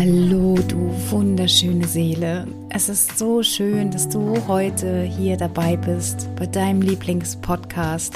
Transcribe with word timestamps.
Hallo, 0.00 0.54
du 0.66 0.90
wunderschöne 1.10 1.86
Seele. 1.86 2.46
Es 2.70 2.88
ist 2.88 3.18
so 3.18 3.42
schön, 3.42 3.90
dass 3.90 4.08
du 4.08 4.34
heute 4.48 5.02
hier 5.02 5.36
dabei 5.36 5.76
bist 5.76 6.26
bei 6.36 6.46
deinem 6.46 6.80
Lieblingspodcast 6.80 8.14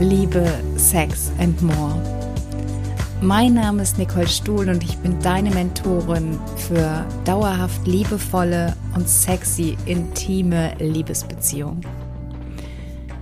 Liebe, 0.00 0.52
Sex 0.74 1.30
and 1.38 1.62
More. 1.62 2.02
Mein 3.20 3.54
Name 3.54 3.84
ist 3.84 3.98
Nicole 3.98 4.26
Stuhl 4.26 4.68
und 4.68 4.82
ich 4.82 4.98
bin 4.98 5.16
deine 5.20 5.50
Mentorin 5.50 6.40
für 6.56 7.06
dauerhaft 7.24 7.86
liebevolle 7.86 8.74
und 8.96 9.08
sexy, 9.08 9.78
intime 9.86 10.74
Liebesbeziehungen. 10.80 11.86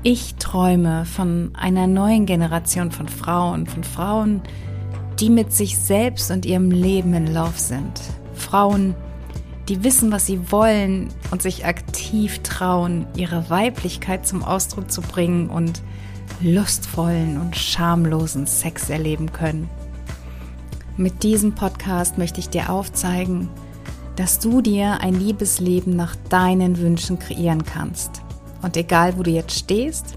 Ich 0.02 0.36
träume 0.36 1.04
von 1.04 1.50
einer 1.54 1.86
neuen 1.86 2.24
Generation 2.24 2.90
von 2.90 3.08
Frauen, 3.08 3.66
von 3.66 3.84
Frauen, 3.84 4.40
die 4.46 4.73
mit 5.22 5.52
sich 5.52 5.78
selbst 5.78 6.30
und 6.30 6.44
ihrem 6.44 6.70
Leben 6.70 7.14
in 7.14 7.32
Love 7.32 7.58
sind. 7.58 8.00
Frauen, 8.34 8.94
die 9.68 9.82
wissen, 9.82 10.12
was 10.12 10.26
sie 10.26 10.52
wollen 10.52 11.08
und 11.30 11.40
sich 11.40 11.64
aktiv 11.64 12.40
trauen, 12.42 13.06
ihre 13.16 13.48
Weiblichkeit 13.48 14.26
zum 14.26 14.42
Ausdruck 14.42 14.90
zu 14.90 15.00
bringen 15.00 15.48
und 15.48 15.82
lustvollen 16.40 17.40
und 17.40 17.56
schamlosen 17.56 18.46
Sex 18.46 18.90
erleben 18.90 19.32
können. 19.32 19.70
Mit 20.96 21.22
diesem 21.22 21.54
Podcast 21.54 22.18
möchte 22.18 22.40
ich 22.40 22.50
dir 22.50 22.70
aufzeigen, 22.70 23.48
dass 24.16 24.38
du 24.38 24.60
dir 24.60 25.00
ein 25.00 25.14
Liebesleben 25.14 25.96
nach 25.96 26.14
deinen 26.28 26.78
Wünschen 26.78 27.18
kreieren 27.18 27.64
kannst. 27.64 28.22
Und 28.62 28.76
egal, 28.76 29.16
wo 29.18 29.22
du 29.22 29.30
jetzt 29.30 29.58
stehst, 29.58 30.14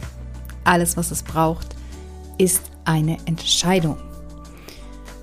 alles, 0.63 0.97
was 0.97 1.11
es 1.11 1.23
braucht, 1.23 1.75
ist 2.37 2.71
eine 2.85 3.17
Entscheidung. 3.25 3.97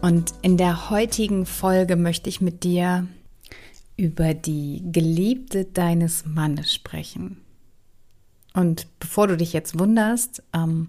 Und 0.05 0.35
in 0.43 0.59
der 0.59 0.91
heutigen 0.91 1.47
Folge 1.47 1.97
möchte 1.97 2.29
ich 2.29 2.43
mit 2.43 2.63
dir 2.63 3.09
über 3.97 4.35
die 4.35 4.83
Geliebte 4.93 5.65
deines 5.65 6.27
Mannes 6.27 6.75
sprechen. 6.75 7.41
Und 8.53 8.87
bevor 9.01 9.29
du 9.29 9.39
dich 9.39 9.55
jetzt 9.55 9.79
wunderst, 9.79 10.43
ähm, 10.53 10.89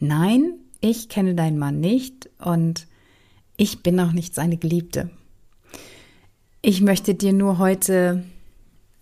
nein, 0.00 0.52
ich 0.82 1.08
kenne 1.08 1.34
deinen 1.34 1.58
Mann 1.58 1.80
nicht 1.80 2.28
und 2.38 2.88
ich 3.56 3.82
bin 3.82 3.98
auch 3.98 4.12
nicht 4.12 4.34
seine 4.34 4.58
Geliebte. 4.58 5.08
Ich 6.60 6.82
möchte 6.82 7.14
dir 7.14 7.32
nur 7.32 7.56
heute 7.56 8.22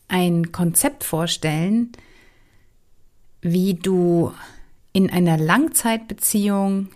ein 0.06 0.52
Konzept 0.52 1.02
vorstellen, 1.02 1.90
wie 3.40 3.74
du 3.74 4.32
in 4.92 5.10
einer 5.10 5.38
Langzeitbeziehung 5.38 6.90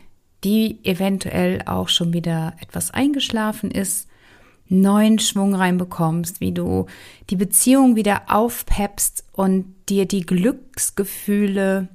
die 0.45 0.85
eventuell 0.85 1.63
auch 1.67 1.89
schon 1.89 2.13
wieder 2.13 2.55
etwas 2.61 2.91
eingeschlafen 2.91 3.71
ist, 3.71 4.09
neuen 4.69 5.19
Schwung 5.19 5.55
reinbekommst, 5.55 6.41
wie 6.41 6.53
du 6.53 6.87
die 7.31 7.37
Beziehung 7.37 7.97
wieder 7.97 8.23
aufpeppst 8.29 9.25
und 9.33 9.75
dir 9.89 10.07
die 10.07 10.25
Glücksgefühle 10.25 11.89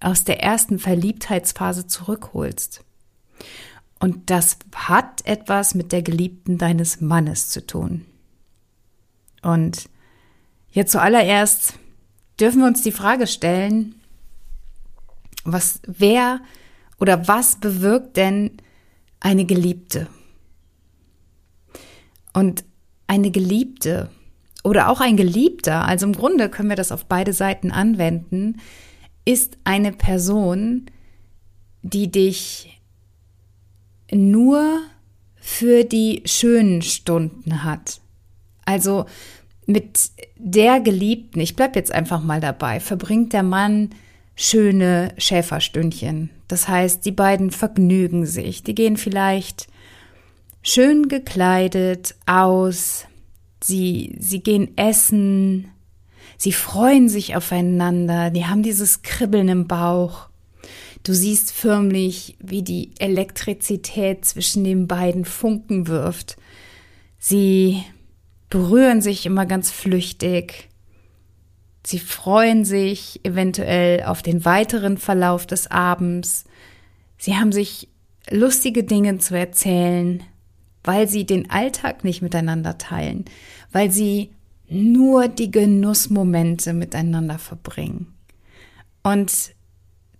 aus 0.00 0.24
der 0.24 0.42
ersten 0.42 0.78
Verliebtheitsphase 0.78 1.86
zurückholst. 1.86 2.84
Und 4.00 4.28
das 4.30 4.58
hat 4.74 5.26
etwas 5.26 5.74
mit 5.74 5.92
der 5.92 6.02
Geliebten 6.02 6.58
deines 6.58 7.00
Mannes 7.00 7.48
zu 7.48 7.66
tun. 7.66 8.04
Und 9.40 9.88
jetzt 10.70 10.92
zuallererst 10.92 11.74
dürfen 12.38 12.60
wir 12.60 12.66
uns 12.66 12.82
die 12.82 12.92
Frage 12.92 13.26
stellen, 13.26 13.94
was, 15.44 15.80
wer 15.86 16.40
oder 16.98 17.28
was 17.28 17.56
bewirkt 17.56 18.16
denn 18.16 18.52
eine 19.20 19.44
Geliebte? 19.44 20.08
Und 22.32 22.64
eine 23.06 23.30
Geliebte 23.30 24.10
oder 24.64 24.88
auch 24.88 25.00
ein 25.00 25.16
Geliebter, 25.16 25.86
also 25.86 26.06
im 26.06 26.14
Grunde 26.14 26.48
können 26.48 26.70
wir 26.70 26.76
das 26.76 26.92
auf 26.92 27.04
beide 27.04 27.32
Seiten 27.32 27.70
anwenden, 27.70 28.60
ist 29.24 29.58
eine 29.64 29.92
Person, 29.92 30.86
die 31.82 32.10
dich 32.10 32.80
nur 34.10 34.80
für 35.36 35.84
die 35.84 36.22
schönen 36.24 36.82
Stunden 36.82 37.62
hat. 37.64 38.00
Also 38.64 39.04
mit 39.66 40.10
der 40.36 40.80
Geliebten, 40.80 41.40
ich 41.40 41.56
bleibe 41.56 41.78
jetzt 41.78 41.92
einfach 41.92 42.22
mal 42.22 42.40
dabei, 42.40 42.80
verbringt 42.80 43.32
der 43.32 43.42
Mann 43.42 43.90
schöne 44.36 45.14
Schäferstündchen. 45.18 46.30
Das 46.48 46.68
heißt, 46.68 47.04
die 47.04 47.12
beiden 47.12 47.50
vergnügen 47.50 48.26
sich. 48.26 48.62
Die 48.62 48.74
gehen 48.74 48.96
vielleicht 48.96 49.68
schön 50.62 51.08
gekleidet 51.08 52.14
aus. 52.26 53.06
Sie, 53.62 54.16
sie 54.18 54.40
gehen 54.40 54.76
essen. 54.76 55.70
Sie 56.36 56.52
freuen 56.52 57.08
sich 57.08 57.36
aufeinander. 57.36 58.30
Die 58.30 58.46
haben 58.46 58.62
dieses 58.62 59.02
Kribbeln 59.02 59.48
im 59.48 59.66
Bauch. 59.66 60.28
Du 61.04 61.12
siehst 61.12 61.52
förmlich, 61.52 62.36
wie 62.40 62.62
die 62.62 62.92
Elektrizität 62.98 64.24
zwischen 64.24 64.64
den 64.64 64.86
beiden 64.86 65.24
Funken 65.24 65.86
wirft. 65.86 66.36
Sie 67.18 67.82
berühren 68.48 69.02
sich 69.02 69.26
immer 69.26 69.46
ganz 69.46 69.70
flüchtig. 69.70 70.68
Sie 71.86 71.98
freuen 71.98 72.64
sich 72.64 73.20
eventuell 73.24 74.04
auf 74.04 74.22
den 74.22 74.44
weiteren 74.44 74.96
Verlauf 74.96 75.46
des 75.46 75.70
Abends. 75.70 76.44
Sie 77.18 77.36
haben 77.36 77.52
sich 77.52 77.88
lustige 78.30 78.84
Dinge 78.84 79.18
zu 79.18 79.36
erzählen, 79.36 80.22
weil 80.82 81.08
sie 81.08 81.26
den 81.26 81.50
Alltag 81.50 82.02
nicht 82.04 82.22
miteinander 82.22 82.78
teilen, 82.78 83.26
weil 83.72 83.90
sie 83.90 84.30
nur 84.68 85.28
die 85.28 85.50
Genussmomente 85.50 86.72
miteinander 86.72 87.38
verbringen. 87.38 88.14
Und 89.02 89.54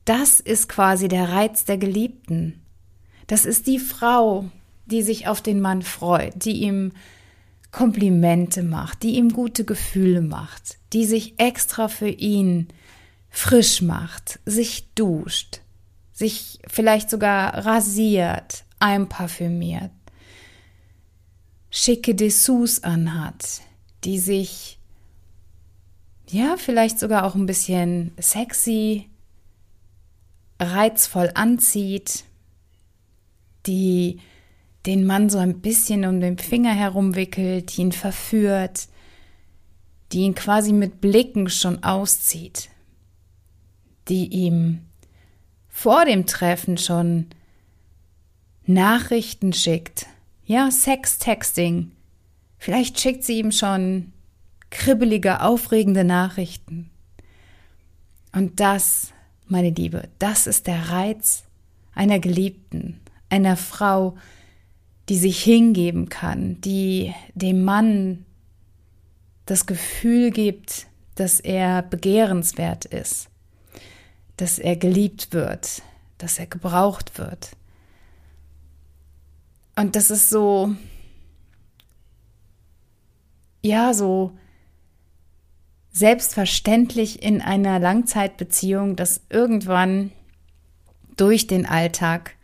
das 0.04 0.40
ist 0.40 0.68
quasi 0.68 1.08
der 1.08 1.30
Reiz 1.30 1.64
der 1.64 1.78
Geliebten. 1.78 2.60
Das 3.26 3.46
ist 3.46 3.66
die 3.66 3.78
Frau, 3.78 4.44
die 4.84 5.02
sich 5.02 5.28
auf 5.28 5.40
den 5.40 5.60
Mann 5.60 5.80
freut, 5.80 6.44
die 6.44 6.62
ihm 6.62 6.92
Komplimente 7.74 8.62
macht, 8.62 9.02
die 9.02 9.16
ihm 9.16 9.32
gute 9.32 9.64
Gefühle 9.64 10.20
macht, 10.20 10.78
die 10.92 11.04
sich 11.04 11.40
extra 11.40 11.88
für 11.88 12.08
ihn 12.08 12.68
frisch 13.30 13.82
macht, 13.82 14.38
sich 14.46 14.92
duscht, 14.94 15.60
sich 16.12 16.60
vielleicht 16.68 17.10
sogar 17.10 17.66
rasiert, 17.66 18.62
einparfümiert, 18.78 19.90
schicke 21.68 22.14
Dessous 22.14 22.84
anhat, 22.84 23.62
die 24.04 24.20
sich 24.20 24.78
ja 26.28 26.54
vielleicht 26.56 27.00
sogar 27.00 27.24
auch 27.24 27.34
ein 27.34 27.46
bisschen 27.46 28.12
sexy, 28.18 29.10
reizvoll 30.60 31.32
anzieht, 31.34 32.22
die 33.66 34.20
den 34.86 35.06
Mann 35.06 35.30
so 35.30 35.38
ein 35.38 35.60
bisschen 35.60 36.04
um 36.04 36.20
den 36.20 36.38
Finger 36.38 36.72
herumwickelt, 36.72 37.76
ihn 37.78 37.92
verführt, 37.92 38.88
die 40.12 40.20
ihn 40.20 40.34
quasi 40.34 40.72
mit 40.72 41.00
Blicken 41.00 41.48
schon 41.48 41.82
auszieht, 41.82 42.68
die 44.08 44.26
ihm 44.28 44.80
vor 45.68 46.04
dem 46.04 46.26
Treffen 46.26 46.78
schon 46.78 47.26
Nachrichten 48.66 49.52
schickt. 49.52 50.06
Ja, 50.44 50.70
Sextexting. 50.70 51.92
Vielleicht 52.58 53.00
schickt 53.00 53.24
sie 53.24 53.38
ihm 53.38 53.52
schon 53.52 54.12
kribbelige, 54.70 55.40
aufregende 55.40 56.04
Nachrichten. 56.04 56.90
Und 58.32 58.60
das, 58.60 59.12
meine 59.46 59.70
Liebe, 59.70 60.08
das 60.18 60.46
ist 60.46 60.66
der 60.66 60.90
Reiz 60.90 61.44
einer 61.94 62.18
Geliebten, 62.18 63.00
einer 63.28 63.56
Frau, 63.56 64.16
die 65.08 65.18
sich 65.18 65.42
hingeben 65.42 66.08
kann, 66.08 66.60
die 66.60 67.14
dem 67.34 67.64
Mann 67.64 68.24
das 69.46 69.66
Gefühl 69.66 70.30
gibt, 70.30 70.86
dass 71.14 71.40
er 71.40 71.82
begehrenswert 71.82 72.86
ist, 72.86 73.28
dass 74.36 74.58
er 74.58 74.76
geliebt 74.76 75.32
wird, 75.32 75.82
dass 76.18 76.38
er 76.38 76.46
gebraucht 76.46 77.18
wird. 77.18 77.50
Und 79.76 79.96
das 79.96 80.10
ist 80.10 80.30
so, 80.30 80.74
ja, 83.62 83.92
so 83.92 84.32
selbstverständlich 85.90 87.22
in 87.22 87.40
einer 87.40 87.78
Langzeitbeziehung, 87.78 88.96
dass 88.96 89.20
irgendwann 89.30 90.10
durch 91.16 91.46
den 91.46 91.66
Alltag 91.66 92.36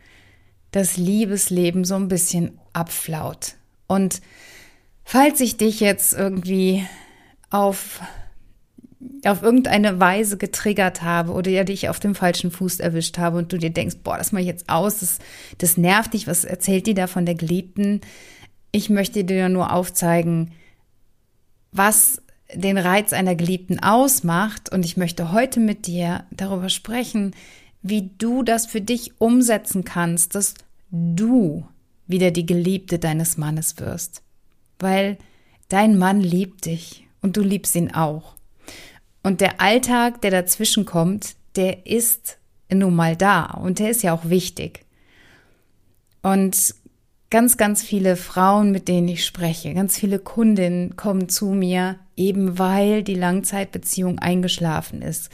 das 0.71 0.95
Liebesleben 0.95 1.83
so 1.83 1.95
ein 1.95 2.07
bisschen 2.07 2.60
abflaut. 2.73 3.55
Und 3.87 4.21
falls 5.03 5.39
ich 5.39 5.57
dich 5.57 5.79
jetzt 5.79 6.13
irgendwie 6.13 6.85
auf 7.49 8.01
auf 9.25 9.41
irgendeine 9.41 9.99
Weise 9.99 10.37
getriggert 10.37 11.01
habe 11.01 11.31
oder 11.31 11.49
ja 11.49 11.63
dich 11.63 11.89
auf 11.89 11.99
dem 11.99 12.13
falschen 12.13 12.51
Fuß 12.51 12.79
erwischt 12.79 13.17
habe 13.17 13.37
und 13.37 13.51
du 13.51 13.57
dir 13.57 13.71
denkst, 13.71 13.97
boah, 14.03 14.17
das 14.17 14.31
mache 14.31 14.41
ich 14.41 14.47
jetzt 14.47 14.69
aus, 14.69 14.99
das, 14.99 15.19
das 15.57 15.77
nervt 15.77 16.13
dich, 16.13 16.27
was 16.27 16.45
erzählt 16.45 16.85
die 16.87 16.93
da 16.93 17.07
von 17.07 17.25
der 17.25 17.35
Geliebten? 17.35 18.01
Ich 18.71 18.89
möchte 18.89 19.23
dir 19.23 19.49
nur 19.49 19.73
aufzeigen, 19.73 20.51
was 21.71 22.21
den 22.53 22.77
Reiz 22.77 23.13
einer 23.13 23.35
Geliebten 23.35 23.79
ausmacht. 23.79 24.71
Und 24.71 24.85
ich 24.85 24.97
möchte 24.97 25.31
heute 25.31 25.59
mit 25.59 25.87
dir 25.87 26.25
darüber 26.31 26.69
sprechen, 26.69 27.33
wie 27.81 28.11
du 28.17 28.43
das 28.43 28.65
für 28.65 28.81
dich 28.81 29.19
umsetzen 29.19 29.83
kannst, 29.83 30.35
dass 30.35 30.53
du 30.91 31.65
wieder 32.11 32.31
die 32.31 32.45
Geliebte 32.45 32.99
deines 32.99 33.37
Mannes 33.37 33.79
wirst. 33.79 34.21
Weil 34.79 35.17
dein 35.69 35.97
Mann 35.97 36.21
liebt 36.21 36.65
dich 36.65 37.07
und 37.21 37.37
du 37.37 37.41
liebst 37.41 37.75
ihn 37.75 37.93
auch. 37.93 38.35
Und 39.23 39.41
der 39.41 39.61
Alltag, 39.61 40.21
der 40.21 40.31
dazwischen 40.31 40.85
kommt, 40.85 41.35
der 41.55 41.85
ist 41.85 42.37
nun 42.73 42.95
mal 42.95 43.15
da 43.15 43.45
und 43.45 43.79
der 43.79 43.91
ist 43.91 44.03
ja 44.03 44.13
auch 44.13 44.29
wichtig. 44.29 44.85
Und 46.21 46.75
ganz, 47.29 47.57
ganz 47.57 47.83
viele 47.83 48.15
Frauen, 48.15 48.71
mit 48.71 48.87
denen 48.87 49.07
ich 49.07 49.25
spreche, 49.25 49.73
ganz 49.73 49.97
viele 49.97 50.19
Kundinnen 50.19 50.95
kommen 50.95 51.29
zu 51.29 51.47
mir, 51.47 51.97
eben 52.15 52.59
weil 52.59 53.03
die 53.03 53.15
Langzeitbeziehung 53.15 54.19
eingeschlafen 54.19 55.01
ist. 55.01 55.29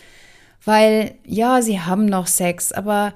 Weil, 0.64 1.16
ja, 1.26 1.62
sie 1.62 1.82
haben 1.82 2.06
noch 2.06 2.28
Sex, 2.28 2.72
aber 2.72 3.14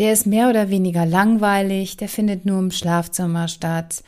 der 0.00 0.14
ist 0.14 0.26
mehr 0.26 0.48
oder 0.48 0.70
weniger 0.70 1.04
langweilig, 1.04 1.98
der 1.98 2.08
findet 2.08 2.46
nur 2.46 2.58
im 2.58 2.70
Schlafzimmer 2.70 3.48
statt. 3.48 4.02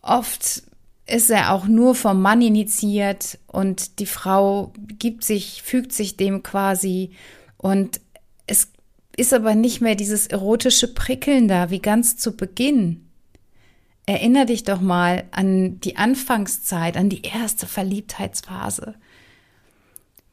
Oft 0.00 0.62
ist 1.06 1.28
er 1.28 1.52
auch 1.52 1.66
nur 1.66 1.94
vom 1.94 2.22
Mann 2.22 2.40
initiiert 2.40 3.38
und 3.46 3.98
die 3.98 4.06
Frau 4.06 4.72
gibt 4.98 5.24
sich, 5.24 5.62
fügt 5.62 5.92
sich 5.92 6.16
dem 6.16 6.42
quasi 6.42 7.10
und 7.58 8.00
es 8.46 8.68
ist 9.14 9.34
aber 9.34 9.54
nicht 9.54 9.82
mehr 9.82 9.94
dieses 9.94 10.26
erotische 10.26 10.94
Prickeln 10.94 11.48
da 11.48 11.68
wie 11.70 11.80
ganz 11.80 12.16
zu 12.16 12.34
Beginn. 12.34 13.06
Erinner 14.06 14.46
dich 14.46 14.64
doch 14.64 14.80
mal 14.80 15.24
an 15.32 15.80
die 15.80 15.98
Anfangszeit, 15.98 16.96
an 16.96 17.10
die 17.10 17.22
erste 17.22 17.66
Verliebtheitsphase, 17.66 18.94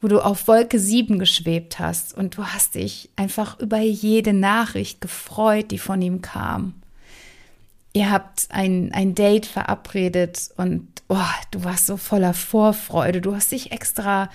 wo 0.03 0.09
du 0.09 0.19
auf 0.19 0.49
Wolke 0.49 0.79
7 0.79 1.17
geschwebt 1.17 1.79
hast 1.79 2.13
und 2.13 2.35
du 2.35 2.45
hast 2.45 2.75
dich 2.75 3.09
einfach 3.15 3.57
über 3.61 3.79
jede 3.79 4.33
Nachricht 4.33 4.99
gefreut, 4.99 5.71
die 5.71 5.77
von 5.77 6.01
ihm 6.01 6.21
kam. 6.21 6.73
Ihr 7.93 8.11
habt 8.11 8.47
ein, 8.49 8.91
ein 8.91 9.15
Date 9.15 9.45
verabredet 9.45 10.49
und 10.57 10.89
oh, 11.07 11.15
du 11.51 11.63
warst 11.63 11.85
so 11.85 11.95
voller 11.95 12.33
Vorfreude. 12.33 13.21
Du 13.21 13.33
hast 13.33 13.53
dich 13.53 13.71
extra 13.71 14.29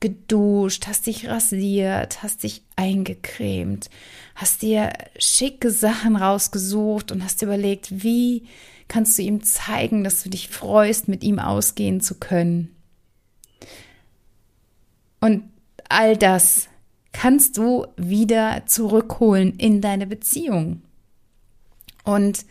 geduscht, 0.00 0.86
hast 0.86 1.06
dich 1.06 1.26
rasiert, 1.26 2.22
hast 2.22 2.42
dich 2.42 2.62
eingecremt, 2.76 3.88
hast 4.34 4.60
dir 4.60 4.92
schicke 5.18 5.70
Sachen 5.70 6.16
rausgesucht 6.16 7.10
und 7.10 7.24
hast 7.24 7.40
überlegt, 7.40 8.02
wie 8.02 8.42
kannst 8.86 9.16
du 9.16 9.22
ihm 9.22 9.42
zeigen, 9.42 10.04
dass 10.04 10.22
du 10.22 10.28
dich 10.28 10.50
freust, 10.50 11.08
mit 11.08 11.24
ihm 11.24 11.38
ausgehen 11.38 12.02
zu 12.02 12.16
können. 12.16 12.75
Und 15.26 15.42
all 15.88 16.16
das 16.16 16.68
kannst 17.10 17.56
du 17.56 17.88
wieder 17.96 18.62
zurückholen 18.66 19.54
in 19.54 19.80
deine 19.80 20.06
Beziehung. 20.06 20.82
Und 22.04 22.46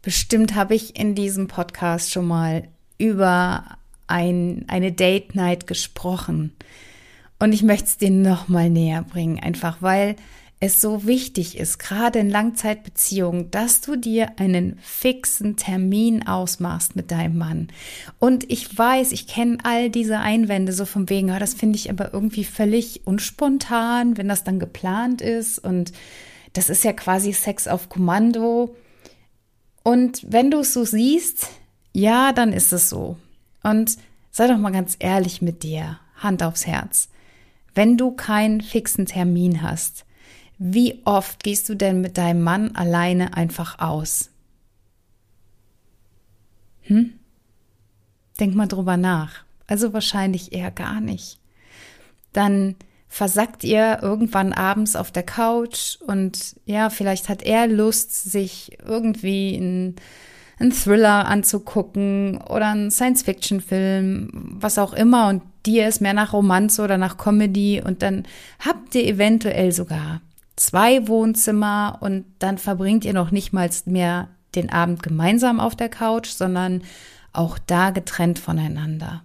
bestimmt 0.00 0.54
habe 0.54 0.74
ich 0.74 0.98
in 0.98 1.14
diesem 1.14 1.48
Podcast 1.48 2.12
schon 2.12 2.26
mal 2.26 2.66
über 2.96 3.76
ein, 4.06 4.64
eine 4.68 4.90
Date 4.90 5.34
Night 5.34 5.66
gesprochen. 5.66 6.54
Und 7.38 7.52
ich 7.52 7.62
möchte 7.62 7.88
es 7.88 7.98
dir 7.98 8.10
noch 8.10 8.48
mal 8.48 8.70
näher 8.70 9.02
bringen, 9.02 9.38
einfach 9.38 9.82
weil 9.82 10.16
es 10.60 10.80
so 10.80 11.06
wichtig 11.06 11.58
ist, 11.58 11.78
gerade 11.78 12.18
in 12.18 12.30
Langzeitbeziehungen, 12.30 13.50
dass 13.50 13.80
du 13.80 13.96
dir 13.96 14.38
einen 14.38 14.78
fixen 14.80 15.56
Termin 15.56 16.26
ausmachst 16.26 16.96
mit 16.96 17.10
deinem 17.10 17.36
Mann. 17.36 17.68
Und 18.18 18.50
ich 18.50 18.76
weiß, 18.76 19.12
ich 19.12 19.26
kenne 19.26 19.58
all 19.62 19.90
diese 19.90 20.20
Einwände 20.20 20.72
so 20.72 20.86
von 20.86 21.10
wegen, 21.10 21.28
ja, 21.28 21.38
das 21.38 21.54
finde 21.54 21.76
ich 21.76 21.90
aber 21.90 22.14
irgendwie 22.14 22.44
völlig 22.44 23.06
unspontan, 23.06 24.16
wenn 24.16 24.28
das 24.28 24.44
dann 24.44 24.58
geplant 24.58 25.20
ist 25.20 25.58
und 25.58 25.92
das 26.54 26.70
ist 26.70 26.84
ja 26.84 26.92
quasi 26.92 27.32
Sex 27.32 27.68
auf 27.68 27.88
Kommando. 27.88 28.74
Und 29.82 30.24
wenn 30.26 30.50
du 30.50 30.60
es 30.60 30.72
so 30.72 30.84
siehst, 30.84 31.48
ja, 31.92 32.32
dann 32.32 32.52
ist 32.52 32.72
es 32.72 32.88
so. 32.88 33.18
Und 33.62 33.98
sei 34.30 34.46
doch 34.46 34.56
mal 34.56 34.72
ganz 34.72 34.96
ehrlich 34.98 35.42
mit 35.42 35.62
dir, 35.62 35.98
Hand 36.16 36.42
aufs 36.42 36.66
Herz. 36.66 37.08
Wenn 37.74 37.96
du 37.96 38.12
keinen 38.12 38.60
fixen 38.60 39.04
Termin 39.04 39.62
hast, 39.62 40.04
wie 40.58 41.00
oft 41.04 41.42
gehst 41.42 41.68
du 41.68 41.74
denn 41.74 42.00
mit 42.00 42.16
deinem 42.18 42.42
Mann 42.42 42.74
alleine 42.76 43.36
einfach 43.36 43.78
aus? 43.78 44.30
Hm? 46.82 47.14
Denk 48.38 48.54
mal 48.54 48.68
drüber 48.68 48.96
nach. 48.96 49.44
Also 49.66 49.92
wahrscheinlich 49.92 50.52
eher 50.52 50.70
gar 50.70 51.00
nicht. 51.00 51.38
Dann 52.32 52.76
versackt 53.08 53.62
ihr 53.64 54.00
irgendwann 54.02 54.52
abends 54.52 54.96
auf 54.96 55.12
der 55.12 55.22
Couch 55.22 55.96
und 56.06 56.56
ja, 56.66 56.90
vielleicht 56.90 57.28
hat 57.28 57.42
er 57.42 57.68
Lust, 57.68 58.30
sich 58.30 58.76
irgendwie 58.84 59.54
in 59.54 59.94
einen 60.58 60.72
Thriller 60.72 61.26
anzugucken 61.26 62.38
oder 62.38 62.68
einen 62.68 62.90
Science-Fiction-Film, 62.90 64.56
was 64.60 64.78
auch 64.78 64.92
immer 64.92 65.28
und 65.28 65.42
dir 65.64 65.88
ist 65.88 66.00
mehr 66.00 66.12
nach 66.12 66.32
Romanze 66.32 66.82
oder 66.82 66.98
nach 66.98 67.16
Comedy 67.16 67.80
und 67.84 68.02
dann 68.02 68.24
habt 68.58 68.94
ihr 68.94 69.04
eventuell 69.04 69.72
sogar 69.72 70.20
zwei 70.56 71.08
Wohnzimmer 71.08 71.98
und 72.00 72.24
dann 72.38 72.58
verbringt 72.58 73.04
ihr 73.04 73.12
noch 73.12 73.30
nicht 73.30 73.52
mal 73.52 73.70
mehr 73.86 74.28
den 74.54 74.70
Abend 74.70 75.02
gemeinsam 75.02 75.60
auf 75.60 75.74
der 75.74 75.88
Couch, 75.88 76.28
sondern 76.28 76.82
auch 77.32 77.58
da 77.58 77.90
getrennt 77.90 78.38
voneinander. 78.38 79.22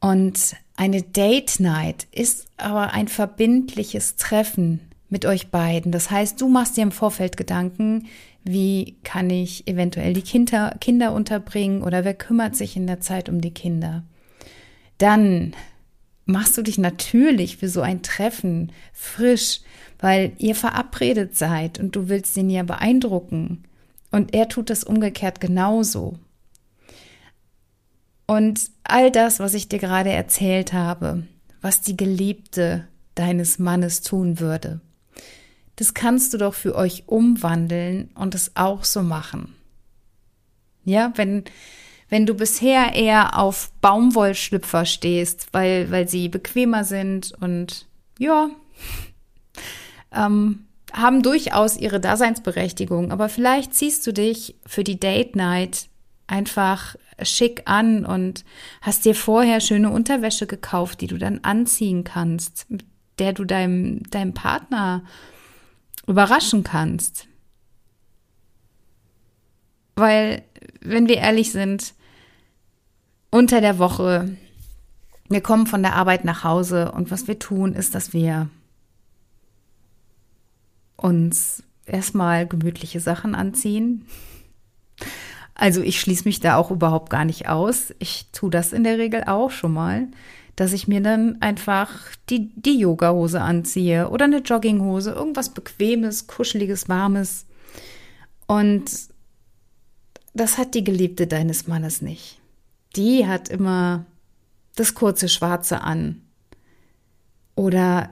Und 0.00 0.56
eine 0.76 1.02
Date 1.02 1.60
Night 1.60 2.06
ist 2.12 2.46
aber 2.56 2.92
ein 2.92 3.08
verbindliches 3.08 4.16
Treffen 4.16 4.80
mit 5.08 5.24
euch 5.24 5.50
beiden. 5.50 5.92
Das 5.92 6.10
heißt, 6.10 6.40
du 6.40 6.48
machst 6.48 6.76
dir 6.76 6.82
im 6.82 6.92
Vorfeld 6.92 7.36
Gedanken, 7.36 8.06
wie 8.44 8.96
kann 9.02 9.30
ich 9.30 9.66
eventuell 9.66 10.12
die 10.12 10.22
Kinder, 10.22 10.76
Kinder 10.80 11.12
unterbringen 11.12 11.82
oder 11.82 12.04
wer 12.04 12.14
kümmert 12.14 12.56
sich 12.56 12.76
in 12.76 12.86
der 12.86 13.00
Zeit 13.00 13.28
um 13.28 13.40
die 13.40 13.54
Kinder. 13.54 14.04
Dann 14.98 15.54
machst 16.26 16.58
du 16.58 16.62
dich 16.62 16.76
natürlich 16.76 17.56
für 17.56 17.68
so 17.68 17.80
ein 17.80 18.02
Treffen 18.02 18.72
frisch, 18.92 19.60
weil 19.98 20.32
ihr 20.38 20.54
verabredet 20.54 21.36
seid 21.36 21.78
und 21.78 21.96
du 21.96 22.08
willst 22.08 22.36
ihn 22.36 22.50
ja 22.50 22.64
beeindrucken. 22.64 23.64
Und 24.10 24.34
er 24.34 24.48
tut 24.48 24.68
das 24.68 24.84
umgekehrt 24.84 25.40
genauso. 25.40 26.18
Und 28.26 28.70
all 28.82 29.10
das, 29.10 29.40
was 29.40 29.54
ich 29.54 29.68
dir 29.68 29.78
gerade 29.78 30.10
erzählt 30.10 30.72
habe, 30.72 31.22
was 31.60 31.80
die 31.80 31.96
Geliebte 31.96 32.86
deines 33.14 33.58
Mannes 33.58 34.02
tun 34.02 34.40
würde, 34.40 34.80
das 35.76 35.94
kannst 35.94 36.34
du 36.34 36.38
doch 36.38 36.54
für 36.54 36.74
euch 36.74 37.04
umwandeln 37.06 38.10
und 38.14 38.34
es 38.34 38.52
auch 38.54 38.84
so 38.84 39.02
machen. 39.02 39.54
Ja, 40.84 41.12
wenn, 41.16 41.44
wenn 42.08 42.26
du 42.26 42.34
bisher 42.34 42.94
eher 42.94 43.38
auf 43.38 43.70
Baumwollschlüpfer 43.80 44.84
stehst, 44.84 45.48
weil, 45.52 45.90
weil 45.90 46.08
sie 46.08 46.28
bequemer 46.28 46.84
sind 46.84 47.32
und 47.40 47.86
ja, 48.18 48.50
ähm, 50.12 50.66
haben 50.92 51.22
durchaus 51.22 51.76
ihre 51.76 52.00
Daseinsberechtigung, 52.00 53.10
aber 53.10 53.28
vielleicht 53.28 53.74
ziehst 53.74 54.06
du 54.06 54.12
dich 54.12 54.56
für 54.66 54.84
die 54.84 55.00
Date 55.00 55.36
Night 55.36 55.88
einfach 56.26 56.96
schick 57.22 57.62
an 57.66 58.04
und 58.04 58.44
hast 58.82 59.04
dir 59.04 59.14
vorher 59.14 59.60
schöne 59.60 59.90
Unterwäsche 59.90 60.46
gekauft, 60.46 61.00
die 61.00 61.06
du 61.06 61.18
dann 61.18 61.40
anziehen 61.42 62.04
kannst, 62.04 62.70
mit 62.70 62.84
der 63.18 63.32
du 63.32 63.44
deinem, 63.44 64.02
deinem 64.10 64.34
Partner 64.34 65.02
überraschen 66.06 66.62
kannst. 66.62 67.26
Weil, 69.96 70.42
wenn 70.80 71.08
wir 71.08 71.16
ehrlich 71.16 71.52
sind, 71.52 71.94
unter 73.36 73.60
der 73.60 73.78
Woche, 73.78 74.34
wir 75.28 75.42
kommen 75.42 75.66
von 75.66 75.82
der 75.82 75.94
Arbeit 75.94 76.24
nach 76.24 76.42
Hause 76.42 76.92
und 76.92 77.10
was 77.10 77.28
wir 77.28 77.38
tun, 77.38 77.74
ist, 77.74 77.94
dass 77.94 78.14
wir 78.14 78.48
uns 80.96 81.62
erstmal 81.84 82.46
gemütliche 82.46 82.98
Sachen 82.98 83.34
anziehen. 83.34 84.06
Also 85.54 85.82
ich 85.82 86.00
schließe 86.00 86.24
mich 86.24 86.40
da 86.40 86.56
auch 86.56 86.70
überhaupt 86.70 87.10
gar 87.10 87.26
nicht 87.26 87.46
aus. 87.46 87.94
Ich 87.98 88.30
tue 88.32 88.50
das 88.50 88.72
in 88.72 88.84
der 88.84 88.96
Regel 88.96 89.24
auch 89.24 89.50
schon 89.50 89.74
mal, 89.74 90.08
dass 90.56 90.72
ich 90.72 90.88
mir 90.88 91.02
dann 91.02 91.36
einfach 91.42 91.90
die, 92.30 92.50
die 92.54 92.78
Yoga-Hose 92.78 93.42
anziehe 93.42 94.08
oder 94.08 94.24
eine 94.24 94.38
Jogginghose, 94.38 95.10
irgendwas 95.10 95.50
Bequemes, 95.50 96.26
Kuscheliges, 96.26 96.88
Warmes. 96.88 97.44
Und 98.46 98.90
das 100.32 100.56
hat 100.56 100.74
die 100.74 100.84
Geliebte 100.84 101.26
deines 101.26 101.66
Mannes 101.66 102.00
nicht 102.00 102.35
die 102.96 103.26
hat 103.26 103.48
immer 103.48 104.06
das 104.74 104.94
kurze 104.94 105.28
Schwarze 105.28 105.80
an. 105.80 106.22
Oder 107.54 108.10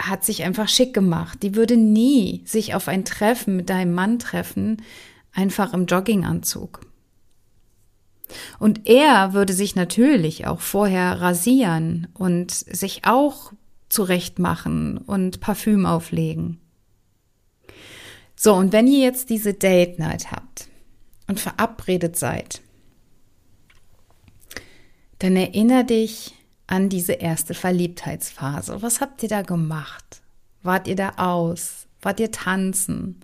hat 0.00 0.24
sich 0.24 0.42
einfach 0.44 0.68
schick 0.68 0.92
gemacht. 0.92 1.42
Die 1.42 1.54
würde 1.54 1.76
nie 1.76 2.42
sich 2.44 2.74
auf 2.74 2.88
ein 2.88 3.04
Treffen 3.04 3.56
mit 3.56 3.70
deinem 3.70 3.94
Mann 3.94 4.18
treffen, 4.18 4.82
einfach 5.32 5.72
im 5.72 5.86
Jogginganzug. 5.86 6.80
Und 8.58 8.88
er 8.88 9.32
würde 9.32 9.52
sich 9.52 9.76
natürlich 9.76 10.46
auch 10.46 10.60
vorher 10.60 11.20
rasieren 11.20 12.08
und 12.14 12.50
sich 12.50 13.02
auch 13.04 13.52
zurechtmachen 13.88 14.98
und 14.98 15.40
Parfüm 15.40 15.86
auflegen. 15.86 16.60
So, 18.36 18.54
und 18.54 18.72
wenn 18.72 18.88
ihr 18.88 19.00
jetzt 19.00 19.30
diese 19.30 19.54
Date 19.54 19.98
Night 19.98 20.32
habt 20.32 20.68
und 21.28 21.38
verabredet 21.38 22.16
seid, 22.16 22.60
dann 25.18 25.36
erinnere 25.36 25.84
dich 25.84 26.34
an 26.66 26.88
diese 26.88 27.12
erste 27.12 27.54
Verliebtheitsphase. 27.54 28.82
Was 28.82 29.00
habt 29.00 29.22
ihr 29.22 29.28
da 29.28 29.42
gemacht? 29.42 30.22
Wart 30.62 30.88
ihr 30.88 30.96
da 30.96 31.10
aus? 31.16 31.86
Wart 32.00 32.20
ihr 32.20 32.30
tanzen? 32.30 33.20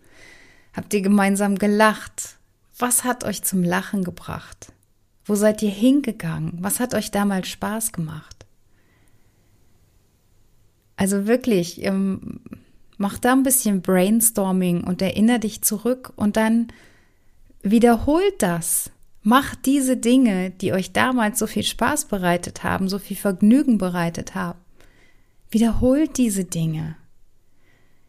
Habt 0.73 0.93
ihr 0.95 1.03
gemeinsam 1.03 1.57
gelacht? 1.57 2.37
Was 2.79 3.05
hat 3.05 3.25
euch 3.25 3.43
zum 3.43 3.63
Lachen 3.63 4.05
gebracht? 4.05 4.73
Wo 5.25 5.35
seid 5.35 5.63
ihr 5.63 5.71
hingegangen? 5.71 6.59
Was 6.61 6.81
hat 6.81 6.95
euch 6.95 7.11
damals 7.11 7.49
Spaß 7.49 7.93
gemacht? 7.93 8.47
Also 10.97 11.27
wirklich, 11.27 11.83
ähm, 11.85 12.41
mach 12.99 13.19
da 13.19 13.33
ein 13.33 13.43
bisschen 13.43 13.81
Brainstorming 13.81 14.85
und 14.85 15.01
erinnere 15.01 15.41
dich 15.41 15.63
zurück 15.63 16.13
und 16.17 16.37
dann 16.37 16.69
wiederholt 17.63 18.43
das. 18.43 18.91
Macht 19.23 19.67
diese 19.67 19.97
Dinge, 19.97 20.51
die 20.51 20.73
euch 20.73 20.93
damals 20.93 21.39
so 21.39 21.47
viel 21.47 21.63
Spaß 21.63 22.07
bereitet 22.07 22.65
haben, 22.65 22.89
so 22.89 22.99
viel 22.99 23.17
Vergnügen 23.17 23.77
bereitet 23.77 24.35
haben. 24.35 24.59
Wiederholt 25.51 26.17
diese 26.17 26.45
Dinge. 26.45 26.97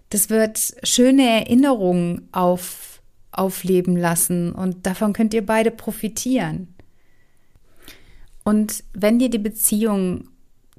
Das 0.10 0.30
wird 0.30 0.60
schöne 0.84 1.28
Erinnerungen 1.28 2.30
auf, 2.32 3.02
aufleben 3.32 3.98
lassen 3.98 4.52
und 4.52 4.86
davon 4.86 5.14
könnt 5.14 5.34
ihr 5.34 5.46
beide 5.46 5.72
profitieren. 5.72 6.74
Und 8.44 8.84
wenn 8.94 9.20
dir 9.20 9.30
die 9.30 9.38
Beziehung 9.38 10.30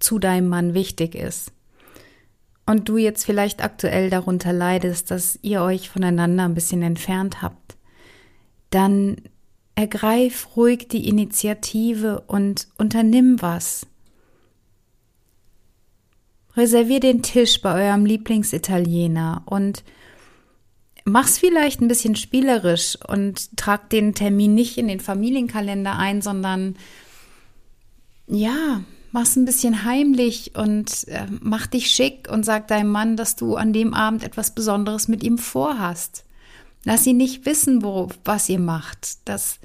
zu 0.00 0.18
deinem 0.18 0.48
Mann 0.48 0.74
wichtig 0.74 1.14
ist 1.14 1.52
und 2.66 2.88
du 2.88 2.96
jetzt 2.96 3.24
vielleicht 3.24 3.62
aktuell 3.62 4.10
darunter 4.10 4.52
leidest, 4.52 5.10
dass 5.10 5.38
ihr 5.42 5.62
euch 5.62 5.88
voneinander 5.88 6.44
ein 6.44 6.54
bisschen 6.54 6.82
entfernt 6.82 7.40
habt, 7.42 7.76
dann 8.70 9.16
ergreif 9.74 10.56
ruhig 10.56 10.88
die 10.88 11.08
Initiative 11.08 12.22
und 12.26 12.68
unternimm 12.78 13.40
was. 13.40 13.86
Reservier 16.56 17.00
den 17.00 17.22
Tisch 17.22 17.62
bei 17.62 17.86
eurem 17.86 18.04
Lieblingsitaliener 18.04 19.42
und 19.46 19.84
mach's 21.04 21.38
vielleicht 21.38 21.80
ein 21.80 21.88
bisschen 21.88 22.14
spielerisch 22.14 22.98
und 23.08 23.56
trag 23.56 23.88
den 23.90 24.14
Termin 24.14 24.54
nicht 24.54 24.76
in 24.76 24.88
den 24.88 25.00
Familienkalender 25.00 25.98
ein, 25.98 26.20
sondern 26.20 26.76
ja, 28.26 28.82
mach's 29.12 29.36
ein 29.36 29.46
bisschen 29.46 29.84
heimlich 29.84 30.52
und 30.54 31.08
äh, 31.08 31.26
mach 31.40 31.66
dich 31.66 31.88
schick 31.88 32.28
und 32.30 32.44
sag 32.44 32.68
deinem 32.68 32.90
Mann, 32.90 33.16
dass 33.16 33.36
du 33.36 33.56
an 33.56 33.72
dem 33.72 33.94
Abend 33.94 34.22
etwas 34.22 34.54
Besonderes 34.54 35.08
mit 35.08 35.22
ihm 35.22 35.38
vorhast. 35.38 36.24
Lass 36.84 37.06
ihn 37.06 37.16
nicht 37.16 37.46
wissen, 37.46 37.82
wo, 37.82 38.08
was 38.24 38.48
ihr 38.48 38.58
macht. 38.58 39.28
Das 39.28 39.58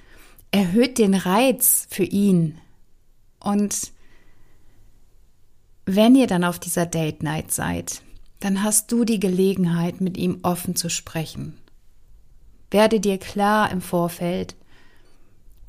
erhöht 0.52 0.98
den 0.98 1.14
Reiz 1.14 1.88
für 1.90 2.04
ihn. 2.04 2.60
Und 3.40 3.92
wenn 5.86 6.16
ihr 6.16 6.28
dann 6.28 6.44
auf 6.44 6.60
dieser 6.60 6.86
Date 6.86 7.24
Night 7.24 7.52
seid, 7.52 8.02
dann 8.40 8.62
hast 8.64 8.92
du 8.92 9.04
die 9.04 9.20
Gelegenheit, 9.20 10.02
mit 10.02 10.18
ihm 10.18 10.40
offen 10.44 10.76
zu 10.76 10.90
sprechen. 10.90 11.58
Werde 12.70 13.00
dir 13.00 13.18
klar 13.18 13.72
im 13.72 13.82
Vorfeld, 13.82 14.56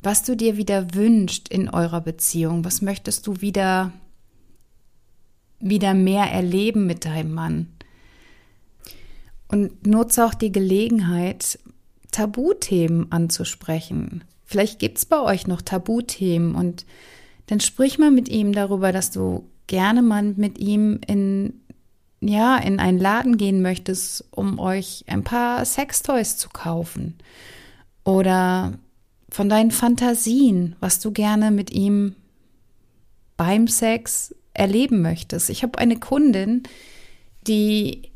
was 0.01 0.23
du 0.23 0.35
dir 0.35 0.57
wieder 0.57 0.93
wünscht 0.93 1.49
in 1.49 1.69
eurer 1.69 2.01
Beziehung. 2.01 2.63
Was 2.65 2.81
möchtest 2.81 3.25
du 3.27 3.41
wieder, 3.41 3.91
wieder 5.59 5.93
mehr 5.93 6.25
erleben 6.25 6.85
mit 6.85 7.05
deinem 7.05 7.33
Mann? 7.33 7.67
Und 9.49 9.85
nutze 9.85 10.25
auch 10.25 10.33
die 10.33 10.51
Gelegenheit, 10.51 11.59
Tabuthemen 12.11 13.11
anzusprechen. 13.11 14.23
Vielleicht 14.45 14.79
gibt 14.79 14.97
es 14.97 15.05
bei 15.05 15.21
euch 15.21 15.47
noch 15.47 15.61
Tabuthemen 15.61 16.55
und 16.55 16.85
dann 17.47 17.59
sprich 17.59 17.99
mal 17.99 18.11
mit 18.11 18.29
ihm 18.29 18.53
darüber, 18.53 18.91
dass 18.91 19.11
du 19.11 19.47
gerne 19.67 20.01
mal 20.01 20.23
mit 20.23 20.57
ihm 20.59 20.99
in 21.05 21.53
ja, 22.21 22.57
in 22.57 22.79
einen 22.79 22.99
Laden 22.99 23.37
gehen 23.37 23.61
möchtest, 23.61 24.25
um 24.31 24.59
euch 24.59 25.05
ein 25.07 25.23
paar 25.23 25.63
Sextoys 25.63 26.37
zu 26.37 26.49
kaufen. 26.49 27.17
Oder 28.03 28.73
von 29.29 29.47
deinen 29.47 29.71
Fantasien, 29.71 30.75
was 30.79 30.99
du 30.99 31.11
gerne 31.11 31.51
mit 31.51 31.71
ihm 31.71 32.15
beim 33.37 33.67
Sex 33.67 34.35
erleben 34.53 35.01
möchtest. 35.01 35.49
Ich 35.49 35.63
habe 35.63 35.79
eine 35.79 35.97
Kundin, 35.97 36.63
die 37.47 38.11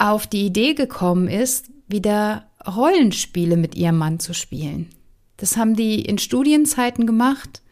auf 0.00 0.26
die 0.26 0.46
Idee 0.46 0.74
gekommen 0.74 1.28
ist, 1.28 1.70
wieder 1.86 2.46
Rollenspiele 2.66 3.56
mit 3.56 3.74
ihrem 3.74 3.98
Mann 3.98 4.18
zu 4.18 4.34
spielen. 4.34 4.88
Das 5.36 5.56
haben 5.56 5.76
die 5.76 6.02
in 6.02 6.18
Studienzeiten 6.18 7.06
gemacht. 7.06 7.62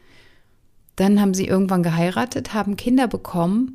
Dann 0.97 1.21
haben 1.21 1.35
sie 1.35 1.47
irgendwann 1.47 1.83
geheiratet, 1.83 2.55
haben 2.55 2.77
Kinder 2.77 3.07
bekommen 3.07 3.75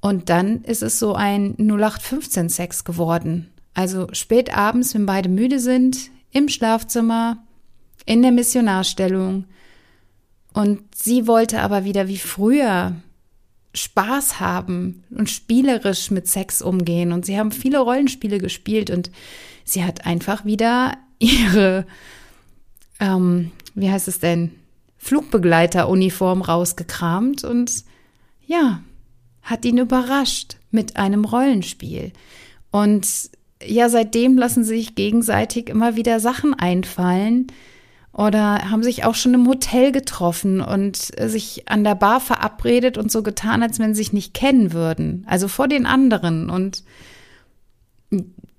und 0.00 0.28
dann 0.28 0.62
ist 0.62 0.82
es 0.82 0.98
so 0.98 1.14
ein 1.14 1.56
0815 1.58 2.48
Sex 2.48 2.84
geworden. 2.84 3.50
Also 3.74 4.06
spät 4.12 4.56
abends, 4.56 4.94
wenn 4.94 5.06
beide 5.06 5.28
müde 5.28 5.58
sind, 5.58 6.10
im 6.30 6.48
Schlafzimmer, 6.48 7.38
in 8.06 8.22
der 8.22 8.32
Missionarstellung. 8.32 9.44
Und 10.52 10.82
sie 10.94 11.26
wollte 11.26 11.60
aber 11.60 11.84
wieder 11.84 12.06
wie 12.06 12.18
früher 12.18 12.94
Spaß 13.74 14.40
haben 14.40 15.04
und 15.10 15.28
spielerisch 15.28 16.10
mit 16.10 16.28
Sex 16.28 16.62
umgehen. 16.62 17.12
Und 17.12 17.26
sie 17.26 17.38
haben 17.38 17.52
viele 17.52 17.80
Rollenspiele 17.80 18.38
gespielt 18.38 18.90
und 18.90 19.10
sie 19.64 19.84
hat 19.84 20.06
einfach 20.06 20.44
wieder 20.44 20.96
ihre, 21.18 21.86
ähm, 23.00 23.50
wie 23.74 23.90
heißt 23.90 24.08
es 24.08 24.20
denn, 24.20 24.52
Flugbegleiteruniform 24.98 26.40
rausgekramt 26.40 27.44
und 27.44 27.84
ja, 28.46 28.80
hat 29.42 29.64
ihn 29.64 29.78
überrascht 29.78 30.56
mit 30.70 30.96
einem 30.96 31.24
Rollenspiel. 31.24 32.12
Und 32.70 33.06
ja, 33.62 33.88
seitdem 33.88 34.38
lassen 34.38 34.64
sie 34.64 34.76
sich 34.76 34.94
gegenseitig 34.94 35.68
immer 35.68 35.96
wieder 35.96 36.20
Sachen 36.20 36.54
einfallen, 36.54 37.48
oder 38.14 38.70
haben 38.70 38.84
sich 38.84 39.04
auch 39.04 39.16
schon 39.16 39.34
im 39.34 39.48
Hotel 39.48 39.90
getroffen 39.90 40.60
und 40.60 40.96
sich 40.96 41.68
an 41.68 41.82
der 41.82 41.96
Bar 41.96 42.20
verabredet 42.20 42.96
und 42.96 43.10
so 43.10 43.24
getan, 43.24 43.62
als 43.62 43.80
wenn 43.80 43.92
sie 43.92 44.04
sich 44.04 44.12
nicht 44.12 44.34
kennen 44.34 44.72
würden. 44.72 45.24
Also 45.28 45.48
vor 45.48 45.66
den 45.66 45.84
anderen. 45.84 46.48
Und 46.48 46.84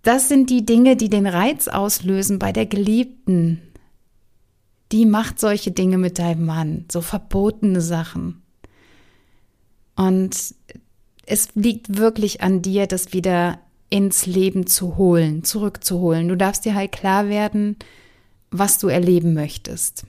das 0.01 0.27
sind 0.27 0.49
die 0.49 0.65
Dinge, 0.65 0.97
die 0.97 1.09
den 1.09 1.25
Reiz 1.25 1.69
auslösen 1.69 2.37
bei 2.37 2.51
der 2.51 2.65
Geliebten. 2.65 3.61
Die 4.91 5.05
macht 5.05 5.39
solche 5.39 5.71
Dinge 5.71 5.97
mit 5.97 6.19
deinem 6.19 6.45
Mann, 6.45 6.85
so 6.91 6.99
verbotene 6.99 7.79
Sachen. 7.79 8.41
Und 9.95 10.35
es 11.25 11.49
liegt 11.55 11.97
wirklich 11.97 12.41
an 12.41 12.61
dir, 12.61 12.87
das 12.87 13.13
wieder 13.13 13.59
ins 13.89 14.25
Leben 14.25 14.67
zu 14.67 14.97
holen, 14.97 15.45
zurückzuholen. 15.45 16.27
Du 16.27 16.35
darfst 16.35 16.65
dir 16.65 16.75
halt 16.75 16.91
klar 16.91 17.29
werden, 17.29 17.77
was 18.51 18.77
du 18.77 18.87
erleben 18.87 19.33
möchtest. 19.33 20.05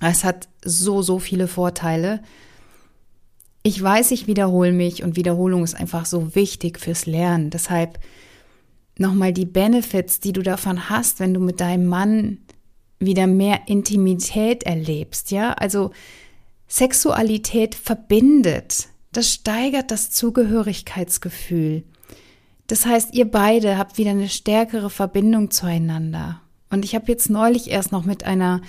Es 0.00 0.24
hat 0.24 0.48
so, 0.64 1.02
so 1.02 1.18
viele 1.18 1.46
Vorteile. 1.46 2.22
Ich 3.62 3.80
weiß, 3.80 4.10
ich 4.10 4.26
wiederhole 4.26 4.72
mich 4.72 5.04
und 5.04 5.16
Wiederholung 5.16 5.62
ist 5.62 5.74
einfach 5.74 6.06
so 6.06 6.34
wichtig 6.34 6.80
fürs 6.80 7.06
Lernen. 7.06 7.50
Deshalb 7.50 8.00
nochmal 8.98 9.32
die 9.32 9.46
Benefits, 9.46 10.18
die 10.18 10.32
du 10.32 10.42
davon 10.42 10.88
hast, 10.88 11.20
wenn 11.20 11.34
du 11.34 11.40
mit 11.40 11.60
deinem 11.60 11.86
Mann 11.86 12.38
wieder 12.98 13.26
mehr 13.26 13.62
Intimität 13.66 14.64
erlebst, 14.64 15.30
ja? 15.30 15.52
Also 15.52 15.92
Sexualität 16.68 17.74
verbindet. 17.74 18.88
Das 19.12 19.28
steigert 19.32 19.90
das 19.90 20.10
Zugehörigkeitsgefühl. 20.10 21.84
Das 22.72 22.86
heißt, 22.86 23.12
ihr 23.12 23.30
beide 23.30 23.76
habt 23.76 23.98
wieder 23.98 24.12
eine 24.12 24.30
stärkere 24.30 24.88
Verbindung 24.88 25.50
zueinander. 25.50 26.40
Und 26.70 26.86
ich 26.86 26.94
habe 26.94 27.04
jetzt 27.08 27.28
neulich 27.28 27.70
erst 27.70 27.92
noch 27.92 28.06
mit 28.06 28.24
einer 28.24 28.62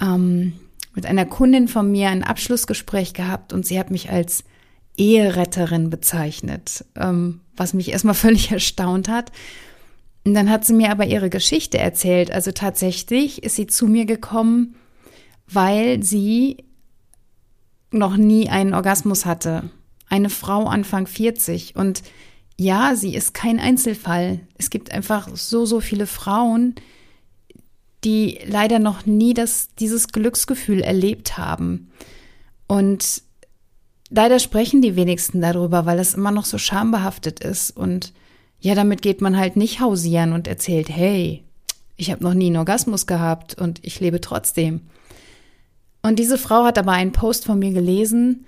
ähm, 0.00 0.54
mit 0.94 1.04
einer 1.04 1.26
Kundin 1.26 1.68
von 1.68 1.92
mir 1.92 2.08
ein 2.08 2.24
Abschlussgespräch 2.24 3.12
gehabt 3.12 3.52
und 3.52 3.66
sie 3.66 3.78
hat 3.78 3.90
mich 3.90 4.08
als 4.08 4.44
Eheretterin 4.96 5.90
bezeichnet, 5.90 6.86
ähm, 6.96 7.42
was 7.54 7.74
mich 7.74 7.90
erstmal 7.90 8.14
völlig 8.24 8.50
erstaunt 8.50 9.10
hat. 9.10 9.30
Und 10.24 10.32
dann 10.32 10.48
hat 10.48 10.64
sie 10.64 10.72
mir 10.72 10.90
aber 10.90 11.04
ihre 11.04 11.28
Geschichte 11.28 11.76
erzählt. 11.76 12.30
Also 12.30 12.52
tatsächlich 12.52 13.42
ist 13.42 13.56
sie 13.56 13.66
zu 13.66 13.88
mir 13.88 14.06
gekommen, 14.06 14.74
weil 15.46 16.02
sie 16.02 16.64
noch 17.90 18.16
nie 18.16 18.48
einen 18.48 18.72
Orgasmus 18.72 19.26
hatte. 19.26 19.68
Eine 20.08 20.30
Frau 20.30 20.64
Anfang 20.64 21.06
40 21.06 21.76
und 21.76 22.02
ja, 22.58 22.96
sie 22.96 23.14
ist 23.14 23.34
kein 23.34 23.60
Einzelfall. 23.60 24.40
Es 24.58 24.68
gibt 24.68 24.92
einfach 24.92 25.28
so, 25.34 25.64
so 25.64 25.80
viele 25.80 26.06
Frauen, 26.06 26.74
die 28.04 28.40
leider 28.44 28.80
noch 28.80 29.06
nie 29.06 29.32
das, 29.32 29.68
dieses 29.78 30.08
Glücksgefühl 30.08 30.80
erlebt 30.80 31.38
haben. 31.38 31.90
Und 32.66 33.22
leider 34.10 34.40
sprechen 34.40 34.82
die 34.82 34.96
wenigsten 34.96 35.40
darüber, 35.40 35.86
weil 35.86 36.00
es 36.00 36.14
immer 36.14 36.32
noch 36.32 36.44
so 36.44 36.58
schambehaftet 36.58 37.40
ist. 37.40 37.70
Und 37.70 38.12
ja, 38.60 38.74
damit 38.74 39.02
geht 39.02 39.20
man 39.20 39.36
halt 39.36 39.56
nicht 39.56 39.80
hausieren 39.80 40.32
und 40.32 40.48
erzählt, 40.48 40.88
hey, 40.88 41.44
ich 41.96 42.10
habe 42.10 42.24
noch 42.24 42.34
nie 42.34 42.46
einen 42.46 42.56
Orgasmus 42.56 43.06
gehabt 43.06 43.54
und 43.54 43.84
ich 43.84 44.00
lebe 44.00 44.20
trotzdem. 44.20 44.82
Und 46.02 46.18
diese 46.18 46.38
Frau 46.38 46.64
hat 46.64 46.76
aber 46.78 46.92
einen 46.92 47.12
Post 47.12 47.44
von 47.44 47.58
mir 47.58 47.72
gelesen, 47.72 48.46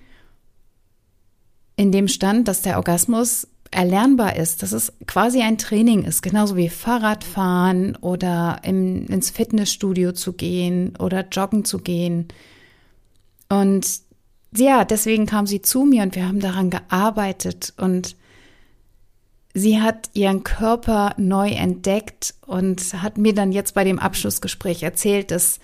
in 1.76 1.92
dem 1.92 2.08
stand, 2.08 2.48
dass 2.48 2.62
der 2.62 2.76
Orgasmus 2.76 3.46
erlernbar 3.70 4.36
ist, 4.36 4.62
dass 4.62 4.72
es 4.72 4.92
quasi 5.06 5.42
ein 5.42 5.58
Training 5.58 6.04
ist, 6.04 6.22
genauso 6.22 6.56
wie 6.56 6.68
Fahrradfahren 6.68 7.96
oder 7.96 8.60
im, 8.64 9.06
ins 9.06 9.30
Fitnessstudio 9.30 10.12
zu 10.12 10.32
gehen 10.32 10.96
oder 10.98 11.26
joggen 11.28 11.64
zu 11.64 11.78
gehen. 11.78 12.28
Und 13.48 13.86
ja, 14.56 14.84
deswegen 14.84 15.26
kam 15.26 15.46
sie 15.46 15.62
zu 15.62 15.84
mir 15.84 16.02
und 16.02 16.16
wir 16.16 16.26
haben 16.26 16.40
daran 16.40 16.70
gearbeitet 16.70 17.72
und 17.76 18.16
sie 19.54 19.80
hat 19.80 20.10
ihren 20.14 20.42
Körper 20.42 21.14
neu 21.16 21.50
entdeckt 21.50 22.34
und 22.46 22.80
hat 23.02 23.18
mir 23.18 23.34
dann 23.34 23.52
jetzt 23.52 23.74
bei 23.74 23.84
dem 23.84 24.00
Abschlussgespräch 24.00 24.82
erzählt, 24.82 25.30
dass 25.30 25.60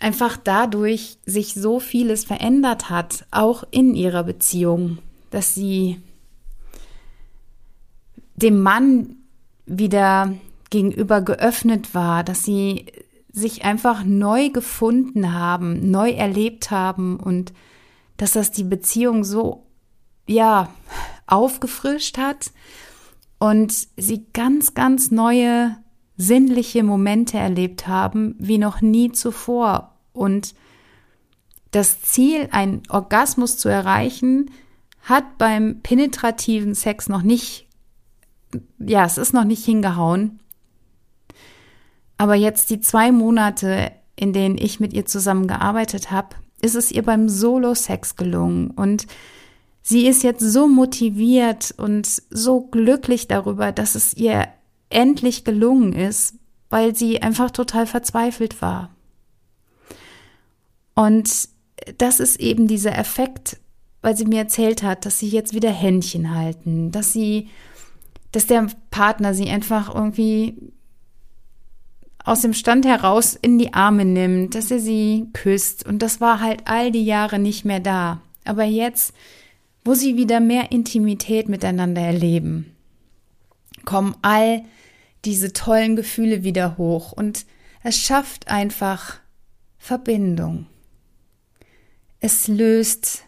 einfach 0.00 0.36
dadurch 0.36 1.18
sich 1.24 1.54
so 1.54 1.78
vieles 1.78 2.24
verändert 2.24 2.90
hat, 2.90 3.26
auch 3.30 3.62
in 3.70 3.94
ihrer 3.94 4.24
Beziehung, 4.24 4.98
dass 5.30 5.54
sie 5.54 6.00
dem 8.36 8.60
Mann 8.60 9.16
wieder 9.66 10.34
gegenüber 10.70 11.20
geöffnet 11.20 11.94
war, 11.94 12.24
dass 12.24 12.44
sie 12.44 12.86
sich 13.32 13.64
einfach 13.64 14.04
neu 14.04 14.50
gefunden 14.50 15.32
haben, 15.32 15.90
neu 15.90 16.10
erlebt 16.10 16.70
haben 16.70 17.18
und 17.18 17.52
dass 18.16 18.32
das 18.32 18.52
die 18.52 18.64
Beziehung 18.64 19.24
so, 19.24 19.66
ja, 20.26 20.68
aufgefrischt 21.26 22.18
hat 22.18 22.52
und 23.38 23.72
sie 23.96 24.26
ganz, 24.32 24.74
ganz 24.74 25.10
neue 25.10 25.76
sinnliche 26.16 26.82
Momente 26.82 27.38
erlebt 27.38 27.86
haben, 27.86 28.36
wie 28.38 28.58
noch 28.58 28.80
nie 28.80 29.10
zuvor. 29.12 29.96
Und 30.12 30.54
das 31.72 32.02
Ziel, 32.02 32.48
einen 32.52 32.82
Orgasmus 32.88 33.56
zu 33.56 33.68
erreichen, 33.68 34.50
hat 35.02 35.38
beim 35.38 35.80
penetrativen 35.82 36.74
Sex 36.74 37.08
noch 37.08 37.22
nicht, 37.22 37.68
ja, 38.78 39.04
es 39.04 39.18
ist 39.18 39.32
noch 39.32 39.44
nicht 39.44 39.64
hingehauen. 39.64 40.40
Aber 42.16 42.34
jetzt 42.34 42.70
die 42.70 42.80
zwei 42.80 43.12
Monate, 43.12 43.92
in 44.16 44.32
denen 44.32 44.58
ich 44.58 44.80
mit 44.80 44.92
ihr 44.92 45.06
zusammen 45.06 45.48
gearbeitet 45.48 46.10
habe, 46.10 46.36
ist 46.60 46.74
es 46.74 46.92
ihr 46.92 47.02
beim 47.02 47.28
Solo-Sex 47.28 48.16
gelungen. 48.16 48.70
Und 48.70 49.06
sie 49.82 50.06
ist 50.06 50.22
jetzt 50.22 50.40
so 50.40 50.68
motiviert 50.68 51.74
und 51.76 52.06
so 52.30 52.62
glücklich 52.62 53.28
darüber, 53.28 53.72
dass 53.72 53.94
es 53.94 54.14
ihr 54.14 54.48
endlich 54.88 55.44
gelungen 55.44 55.92
ist, 55.92 56.36
weil 56.70 56.94
sie 56.94 57.20
einfach 57.22 57.50
total 57.50 57.86
verzweifelt 57.86 58.62
war. 58.62 58.90
Und 60.94 61.48
das 61.98 62.20
ist 62.20 62.40
eben 62.40 62.66
dieser 62.66 62.96
Effekt, 62.96 63.58
weil 64.00 64.16
sie 64.16 64.24
mir 64.24 64.38
erzählt 64.38 64.82
hat, 64.82 65.06
dass 65.06 65.18
sie 65.18 65.28
jetzt 65.28 65.54
wieder 65.54 65.70
Händchen 65.70 66.34
halten, 66.34 66.92
dass 66.92 67.12
sie, 67.12 67.48
dass 68.34 68.46
der 68.46 68.66
Partner 68.90 69.32
sie 69.32 69.48
einfach 69.48 69.94
irgendwie 69.94 70.72
aus 72.24 72.40
dem 72.40 72.54
Stand 72.54 72.86
heraus 72.86 73.38
in 73.40 73.58
die 73.58 73.74
Arme 73.74 74.04
nimmt, 74.04 74.54
dass 74.54 74.70
er 74.70 74.80
sie 74.80 75.28
küsst. 75.34 75.86
Und 75.86 76.00
das 76.00 76.20
war 76.20 76.40
halt 76.40 76.62
all 76.64 76.90
die 76.90 77.04
Jahre 77.04 77.38
nicht 77.38 77.64
mehr 77.64 77.80
da. 77.80 78.22
Aber 78.44 78.64
jetzt, 78.64 79.14
wo 79.84 79.94
sie 79.94 80.16
wieder 80.16 80.40
mehr 80.40 80.72
Intimität 80.72 81.48
miteinander 81.48 82.00
erleben, 82.00 82.74
kommen 83.84 84.16
all 84.22 84.64
diese 85.24 85.52
tollen 85.52 85.96
Gefühle 85.96 86.42
wieder 86.42 86.76
hoch 86.78 87.12
und 87.12 87.46
es 87.82 87.98
schafft 87.98 88.48
einfach 88.48 89.18
Verbindung. 89.78 90.66
Es 92.20 92.48
löst 92.48 93.24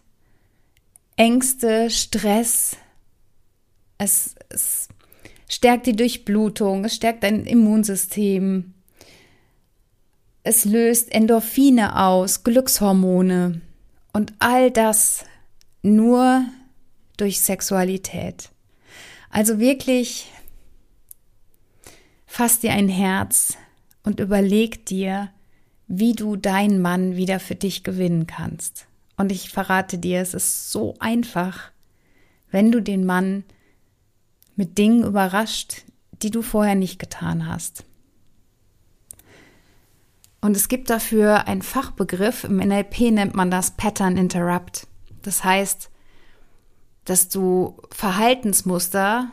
Ängste, 1.17 1.91
Stress, 1.91 2.77
es, 3.99 4.35
es 4.49 4.89
stärkt 5.49 5.87
die 5.87 5.97
Durchblutung, 5.97 6.85
es 6.85 6.95
stärkt 6.97 7.23
dein 7.23 7.45
Immunsystem, 7.45 8.75
es 10.43 10.65
löst 10.65 11.13
Endorphine 11.13 12.01
aus, 12.01 12.45
Glückshormone 12.45 13.61
und 14.13 14.33
all 14.39 14.71
das 14.71 15.25
nur 15.83 16.45
durch 17.17 17.41
Sexualität. 17.41 18.51
Also 19.31 19.59
wirklich 19.59 20.31
fass 22.27 22.61
dir 22.61 22.73
ein 22.73 22.89
Herz 22.89 23.57
und 24.05 24.21
überleg 24.21 24.87
dir, 24.87 25.31
wie 25.89 26.15
du 26.15 26.37
deinen 26.37 26.81
Mann 26.81 27.17
wieder 27.17 27.41
für 27.41 27.55
dich 27.55 27.83
gewinnen 27.83 28.27
kannst. 28.27 28.87
Und 29.17 29.33
ich 29.33 29.51
verrate 29.51 29.99
dir, 29.99 30.21
es 30.21 30.35
ist 30.35 30.71
so 30.71 30.95
einfach, 30.99 31.71
wenn 32.51 32.71
du 32.71 32.81
den 32.81 33.05
Mann 33.05 33.45
mit 34.57 34.79
Dingen 34.79 35.05
überrascht, 35.05 35.85
die 36.23 36.31
du 36.31 36.43
vorher 36.43 36.75
nicht 36.75 36.99
getan 36.99 37.47
hast. 37.47 37.85
Und 40.41 40.57
es 40.57 40.69
gibt 40.69 40.91
dafür 40.91 41.47
einen 41.47 41.63
Fachbegriff, 41.63 42.45
im 42.45 42.57
NLP 42.57 43.11
nennt 43.11 43.35
man 43.35 43.51
das 43.51 43.73
Pattern 43.73 44.17
Interrupt. 44.17 44.87
Das 45.23 45.45
heißt, 45.45 45.91
dass 47.05 47.29
du 47.29 47.77
Verhaltensmuster, 47.91 49.31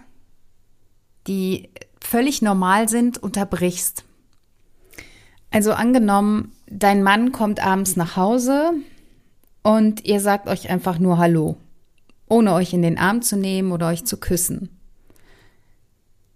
die 1.28 1.70
völlig 2.02 2.42
normal 2.42 2.90
sind, 2.90 3.18
unterbrichst. 3.18 4.06
Also 5.52 5.74
angenommen, 5.74 6.52
dein 6.68 7.04
Mann 7.04 7.32
kommt 7.32 7.64
abends 7.64 7.96
nach 7.96 8.16
Hause 8.16 8.72
und 9.62 10.04
ihr 10.06 10.20
sagt 10.20 10.48
euch 10.48 10.70
einfach 10.70 10.98
nur 10.98 11.20
Hallo, 11.20 11.58
ohne 12.28 12.54
euch 12.54 12.74
in 12.74 12.82
den 12.82 12.98
Arm 12.98 13.22
zu 13.22 13.38
nehmen 13.38 13.72
oder 13.72 13.90
euch 13.90 14.04
zu 14.04 14.18
küssen. 14.18 14.70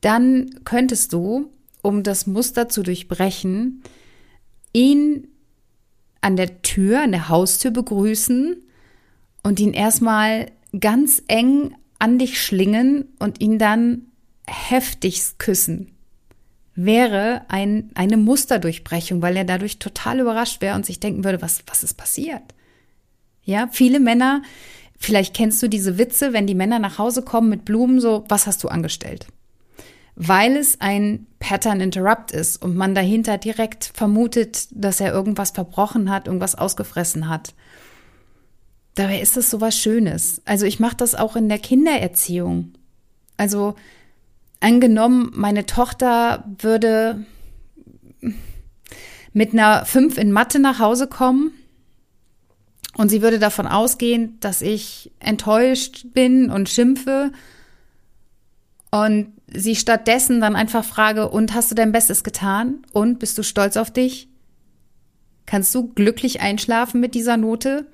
Dann 0.01 0.49
könntest 0.63 1.13
du, 1.13 1.51
um 1.81 2.03
das 2.03 2.27
Muster 2.27 2.69
zu 2.69 2.83
durchbrechen, 2.83 3.83
ihn 4.73 5.27
an 6.21 6.35
der 6.35 6.61
Tür, 6.61 7.03
an 7.03 7.11
der 7.11 7.29
Haustür 7.29 7.71
begrüßen 7.71 8.57
und 9.43 9.59
ihn 9.59 9.73
erstmal 9.73 10.51
ganz 10.79 11.23
eng 11.27 11.75
an 11.99 12.19
dich 12.19 12.41
schlingen 12.41 13.05
und 13.19 13.41
ihn 13.41 13.57
dann 13.57 14.07
heftigst 14.45 15.39
küssen. 15.39 15.91
Wäre 16.75 17.41
ein, 17.47 17.89
eine 17.95 18.17
Musterdurchbrechung, 18.17 19.21
weil 19.21 19.35
er 19.35 19.45
dadurch 19.45 19.79
total 19.79 20.19
überrascht 20.19 20.61
wäre 20.61 20.75
und 20.75 20.85
sich 20.85 20.99
denken 20.99 21.23
würde, 21.23 21.41
was, 21.41 21.63
was 21.65 21.83
ist 21.83 21.95
passiert? 21.95 22.43
Ja, 23.43 23.67
viele 23.71 23.99
Männer, 23.99 24.43
vielleicht 24.99 25.35
kennst 25.35 25.63
du 25.63 25.69
diese 25.69 25.97
Witze, 25.97 26.33
wenn 26.33 26.45
die 26.45 26.53
Männer 26.53 26.77
nach 26.77 26.99
Hause 26.99 27.23
kommen 27.23 27.49
mit 27.49 27.65
Blumen, 27.65 27.99
so, 27.99 28.25
was 28.29 28.45
hast 28.45 28.63
du 28.63 28.67
angestellt? 28.67 29.27
Weil 30.19 30.57
es 30.57 30.81
ein 30.81 31.27
Pattern 31.37 31.79
Interrupt 31.79 32.31
ist 32.31 32.59
und 32.63 32.75
man 32.75 32.95
dahinter 32.95 33.37
direkt 33.37 33.91
vermutet, 33.93 34.67
dass 34.71 34.99
er 34.99 35.13
irgendwas 35.13 35.51
verbrochen 35.51 36.09
hat, 36.09 36.25
irgendwas 36.25 36.55
ausgefressen 36.55 37.29
hat. 37.29 37.53
Dabei 38.95 39.21
ist 39.21 39.37
es 39.37 39.51
so 39.51 39.61
was 39.61 39.77
Schönes. 39.77 40.41
Also 40.43 40.65
ich 40.65 40.79
mache 40.79 40.95
das 40.95 41.13
auch 41.13 41.35
in 41.35 41.49
der 41.49 41.59
Kindererziehung. 41.59 42.73
Also 43.37 43.75
angenommen, 44.59 45.31
meine 45.35 45.67
Tochter 45.67 46.45
würde 46.57 47.23
mit 49.33 49.53
einer 49.53 49.85
5 49.85 50.17
in 50.17 50.31
Mathe 50.31 50.57
nach 50.57 50.79
Hause 50.79 51.05
kommen 51.05 51.51
und 52.95 53.09
sie 53.09 53.21
würde 53.21 53.37
davon 53.37 53.67
ausgehen, 53.67 54.39
dass 54.39 54.63
ich 54.63 55.11
enttäuscht 55.19 56.07
bin 56.15 56.49
und 56.49 56.69
schimpfe 56.69 57.31
und 58.89 59.36
sie 59.53 59.75
stattdessen 59.75 60.41
dann 60.41 60.55
einfach 60.55 60.83
frage, 60.83 61.29
und 61.29 61.53
hast 61.53 61.71
du 61.71 61.75
dein 61.75 61.91
Bestes 61.91 62.23
getan? 62.23 62.83
Und 62.91 63.19
bist 63.19 63.37
du 63.37 63.43
stolz 63.43 63.77
auf 63.77 63.91
dich? 63.91 64.27
Kannst 65.45 65.73
du 65.73 65.87
glücklich 65.87 66.41
einschlafen 66.41 66.99
mit 66.99 67.15
dieser 67.15 67.37
Note? 67.37 67.87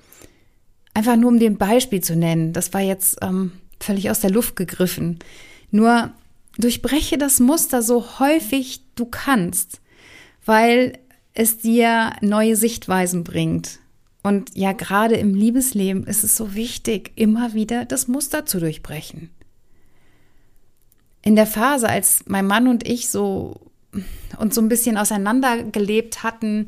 Einfach 0.92 1.16
nur 1.16 1.30
um 1.30 1.38
ein 1.38 1.56
Beispiel 1.56 2.02
zu 2.02 2.16
nennen. 2.16 2.52
Das 2.52 2.72
war 2.72 2.80
jetzt 2.80 3.18
ähm, 3.22 3.52
völlig 3.80 4.10
aus 4.10 4.20
der 4.20 4.30
Luft 4.30 4.56
gegriffen. 4.56 5.18
Nur 5.70 6.12
durchbreche 6.58 7.18
das 7.18 7.40
Muster 7.40 7.82
so 7.82 8.18
häufig 8.18 8.82
du 8.94 9.06
kannst, 9.06 9.80
weil 10.44 10.98
es 11.32 11.58
dir 11.58 12.12
neue 12.20 12.56
Sichtweisen 12.56 13.24
bringt. 13.24 13.80
Und 14.22 14.56
ja, 14.56 14.72
gerade 14.72 15.16
im 15.16 15.34
Liebesleben 15.34 16.04
ist 16.04 16.24
es 16.24 16.36
so 16.36 16.54
wichtig, 16.54 17.12
immer 17.16 17.54
wieder 17.54 17.84
das 17.84 18.08
Muster 18.08 18.46
zu 18.46 18.58
durchbrechen. 18.58 19.30
In 21.24 21.36
der 21.36 21.46
Phase, 21.46 21.88
als 21.88 22.24
mein 22.26 22.46
Mann 22.46 22.68
und 22.68 22.86
ich 22.86 23.08
so 23.08 23.60
uns 24.38 24.54
so 24.54 24.60
ein 24.60 24.68
bisschen 24.68 24.96
auseinandergelebt 24.96 26.22
hatten 26.22 26.66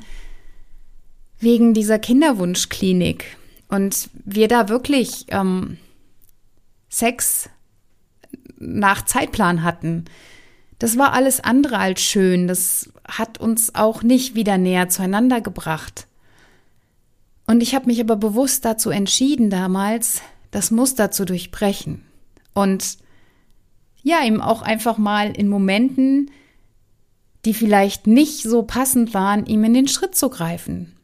wegen 1.39 1.75
dieser 1.75 1.99
Kinderwunschklinik 1.99 3.37
und 3.69 4.09
wir 4.25 4.49
da 4.49 4.69
wirklich 4.69 5.27
ähm, 5.29 5.77
Sex 6.89 7.51
nach 8.59 9.05
Zeitplan 9.05 9.63
hatten. 9.63 10.07
Das 10.79 10.97
war 10.97 11.13
alles 11.13 11.41
andere 11.41 11.79
als 11.79 12.01
schön. 12.01 12.49
Das 12.49 12.91
hat 13.07 13.39
uns 13.39 13.75
auch 13.75 14.03
nicht 14.03 14.35
wieder 14.35 14.57
näher 14.57 14.89
zueinander 14.89 15.41
gebracht. 15.41 16.07
Und 17.47 17.63
ich 17.63 17.75
habe 17.75 17.87
mich 17.87 18.01
aber 18.01 18.17
bewusst 18.17 18.65
dazu 18.65 18.91
entschieden 18.91 19.51
damals, 19.51 20.23
das 20.51 20.71
Muster 20.71 21.11
zu 21.11 21.25
durchbrechen. 21.25 22.03
Und 22.55 22.99
ja, 24.07 24.23
ihm 24.23 24.41
auch 24.41 24.63
einfach 24.63 24.99
mal 24.99 25.33
in 25.33 25.49
Momenten, 25.49 26.31
die 27.45 27.55
vielleicht 27.55 28.07
nicht 28.07 28.45
so 28.45 28.63
passend 28.63 29.15
waren, 29.15 29.47
ihm 29.47 29.65
in 29.65 29.75
den 29.75 29.89
Schritt 29.89 30.15
zu 30.15 30.31
greifen. 30.31 30.95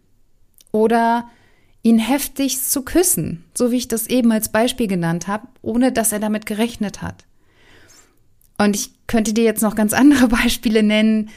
Oder 0.70 1.28
ihn 1.82 1.98
heftigst 1.98 2.70
zu 2.70 2.82
küssen, 2.82 3.42
so 3.58 3.72
wie 3.72 3.78
ich 3.78 3.88
das 3.88 4.06
eben 4.06 4.30
als 4.30 4.52
Beispiel 4.52 4.86
genannt 4.86 5.26
habe, 5.26 5.48
ohne 5.62 5.90
dass 5.90 6.12
er 6.12 6.20
damit 6.20 6.46
gerechnet 6.46 7.02
hat. 7.02 7.24
Und 8.56 8.76
ich 8.76 8.92
könnte 9.08 9.32
dir 9.32 9.42
jetzt 9.42 9.62
noch 9.62 9.74
ganz 9.74 9.94
andere 9.94 10.28
Beispiele 10.44 10.84
nennen. 10.84 11.30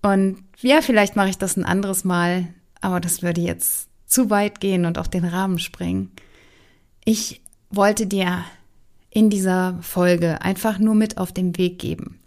Und 0.00 0.42
ja, 0.62 0.80
vielleicht 0.80 1.14
mache 1.14 1.28
ich 1.28 1.36
das 1.36 1.58
ein 1.58 1.66
anderes 1.66 2.04
Mal, 2.04 2.48
aber 2.80 3.00
das 3.00 3.20
würde 3.20 3.42
jetzt 3.42 3.88
zu 4.06 4.30
weit 4.30 4.60
gehen 4.60 4.86
und 4.86 4.96
auch 4.96 5.08
den 5.08 5.26
Rahmen 5.26 5.58
sprengen. 5.58 6.10
Ich 7.04 7.42
wollte 7.68 8.06
dir 8.06 8.46
in 9.10 9.30
dieser 9.30 9.78
Folge 9.82 10.42
einfach 10.42 10.78
nur 10.78 10.94
mit 10.94 11.18
auf 11.18 11.32
den 11.32 11.56
Weg 11.56 11.78
geben, 11.78 12.20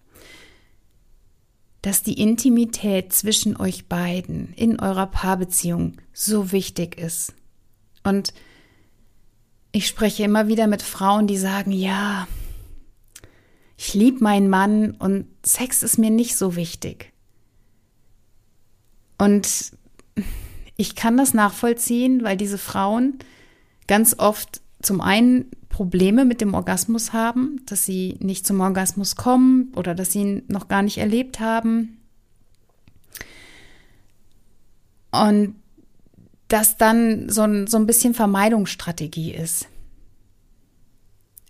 dass 1.81 2.03
die 2.03 2.19
Intimität 2.19 3.13
zwischen 3.13 3.57
euch 3.57 3.87
beiden 3.87 4.53
in 4.53 4.79
eurer 4.79 5.07
Paarbeziehung 5.07 5.97
so 6.13 6.51
wichtig 6.51 6.97
ist. 6.97 7.33
Und 8.03 8.33
ich 9.71 9.87
spreche 9.87 10.23
immer 10.23 10.47
wieder 10.47 10.67
mit 10.67 10.81
Frauen, 10.81 11.27
die 11.27 11.37
sagen, 11.37 11.71
ja, 11.71 12.27
ich 13.77 13.93
liebe 13.93 14.23
meinen 14.23 14.49
Mann 14.49 14.91
und 14.91 15.27
Sex 15.43 15.81
ist 15.81 15.97
mir 15.97 16.11
nicht 16.11 16.35
so 16.35 16.55
wichtig. 16.55 17.11
Und 19.17 19.71
ich 20.77 20.95
kann 20.95 21.17
das 21.17 21.33
nachvollziehen, 21.33 22.23
weil 22.23 22.37
diese 22.37 22.57
Frauen 22.57 23.19
ganz 23.87 24.17
oft 24.17 24.61
zum 24.81 25.01
einen 25.01 25.51
Probleme 25.71 26.25
mit 26.25 26.41
dem 26.41 26.53
Orgasmus 26.53 27.13
haben, 27.13 27.62
dass 27.65 27.86
sie 27.86 28.17
nicht 28.19 28.45
zum 28.45 28.60
Orgasmus 28.60 29.15
kommen 29.15 29.71
oder 29.75 29.95
dass 29.95 30.12
sie 30.12 30.19
ihn 30.19 30.43
noch 30.47 30.67
gar 30.67 30.84
nicht 30.84 30.99
erlebt 30.99 31.39
haben. 31.39 31.97
Und 35.12 35.55
dass 36.47 36.77
dann 36.77 37.29
so 37.29 37.41
ein, 37.41 37.67
so 37.67 37.77
ein 37.77 37.88
bisschen 37.88 38.13
Vermeidungsstrategie 38.13 39.34
ist. 39.34 39.67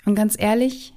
Und 0.06 0.16
ganz 0.16 0.36
ehrlich, 0.38 0.94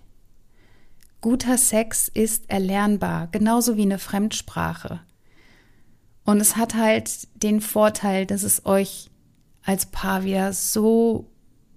guter 1.21 1.59
Sex 1.59 2.09
ist 2.09 2.49
erlernbar, 2.51 3.29
genauso 3.33 3.77
wie 3.77 3.83
eine 3.83 3.99
Fremdsprache. 3.99 5.01
Und 6.25 6.41
es 6.41 6.57
hat 6.57 6.75
halt 6.75 7.29
den 7.35 7.61
Vorteil, 7.61 8.27
dass 8.27 8.43
es 8.43 8.65
euch 8.67 9.11
als 9.63 9.87
Paar 9.87 10.25
wieder 10.25 10.53
so 10.53 11.31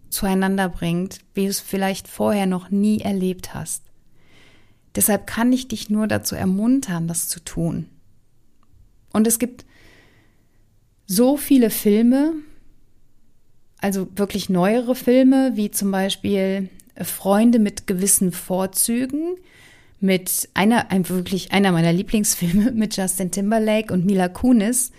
zueinander 0.10 0.70
bringt, 0.70 1.20
wie 1.34 1.44
du 1.44 1.50
es 1.50 1.60
vielleicht 1.60 2.08
vorher 2.08 2.46
noch 2.46 2.70
nie 2.70 3.00
erlebt 3.00 3.54
hast. 3.54 3.84
Deshalb 4.96 5.28
kann 5.28 5.54
ich 5.54 5.68
dich 5.68 5.90
nur 5.90 6.08
dazu 6.08 6.36
ermuntern, 6.36 7.08
das 7.08 7.28
zu 7.28 7.40
tun. 7.40 7.88
Und 9.14 9.28
es 9.28 9.40
gibt 9.40 9.66
so 11.06 11.38
viele 11.38 11.70
Filme, 11.70 12.34
also 13.80 14.08
wirklich 14.16 14.50
neuere 14.50 14.96
Filme, 14.96 15.52
wie 15.56 15.72
zum 15.72 15.92
Beispiel 15.92 16.70
Freunde 17.04 17.60
mit 17.60 17.88
gewissen 17.88 18.32
Vorzügen, 18.32 19.38
mit 20.00 20.50
einer, 20.54 20.92
ein, 20.92 21.08
wirklich 21.10 21.52
einer 21.52 21.72
meiner 21.72 21.94
Lieblingsfilme 21.94 22.72
mit 22.76 22.98
Justin 22.98 23.32
Timberlake 23.32 23.94
und 23.94 24.06
Mila 24.06 24.28
Kunis, 24.30 24.92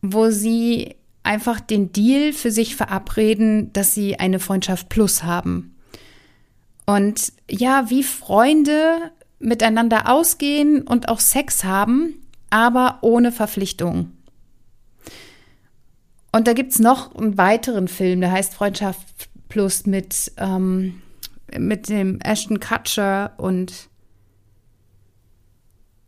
wo 0.00 0.30
sie 0.30 0.96
einfach 1.22 1.60
den 1.60 1.92
Deal 1.92 2.32
für 2.32 2.50
sich 2.50 2.76
verabreden, 2.76 3.72
dass 3.72 3.94
sie 3.94 4.18
eine 4.18 4.38
Freundschaft 4.38 4.88
plus 4.88 5.22
haben. 5.22 5.74
Und 6.86 7.32
ja, 7.48 7.90
wie 7.90 8.02
Freunde 8.02 9.12
miteinander 9.38 10.08
ausgehen 10.10 10.82
und 10.82 11.08
auch 11.08 11.20
Sex 11.20 11.64
haben, 11.64 12.14
aber 12.50 12.98
ohne 13.02 13.32
Verpflichtung. 13.32 14.12
Und 16.32 16.46
da 16.46 16.54
gibt's 16.54 16.78
noch 16.78 17.14
einen 17.14 17.36
weiteren 17.36 17.88
Film, 17.88 18.20
der 18.20 18.32
heißt 18.32 18.54
Freundschaft 18.54 19.28
Plus 19.48 19.84
mit, 19.84 20.32
ähm, 20.38 21.02
mit 21.58 21.90
dem 21.90 22.20
Ashton 22.20 22.58
Kutcher 22.58 23.34
und 23.36 23.90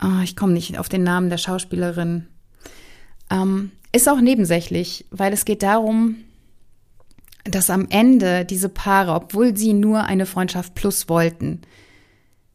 oh, 0.03 0.22
ich 0.22 0.35
komme 0.35 0.55
nicht 0.55 0.79
auf 0.79 0.88
den 0.88 1.03
Namen 1.03 1.29
der 1.29 1.37
Schauspielerin. 1.37 2.27
Ähm, 3.31 3.72
ist 3.95 4.09
auch 4.09 4.21
nebensächlich, 4.21 5.07
weil 5.11 5.33
es 5.33 5.45
geht 5.45 5.63
darum, 5.63 6.17
dass 7.45 7.71
am 7.71 7.87
Ende 7.91 8.45
diese 8.45 8.69
Paare, 8.69 9.13
obwohl 9.13 9.57
sie 9.57 9.73
nur 9.73 10.05
eine 10.05 10.27
Freundschaft 10.27 10.75
plus 10.75 11.09
wollten, 11.09 11.63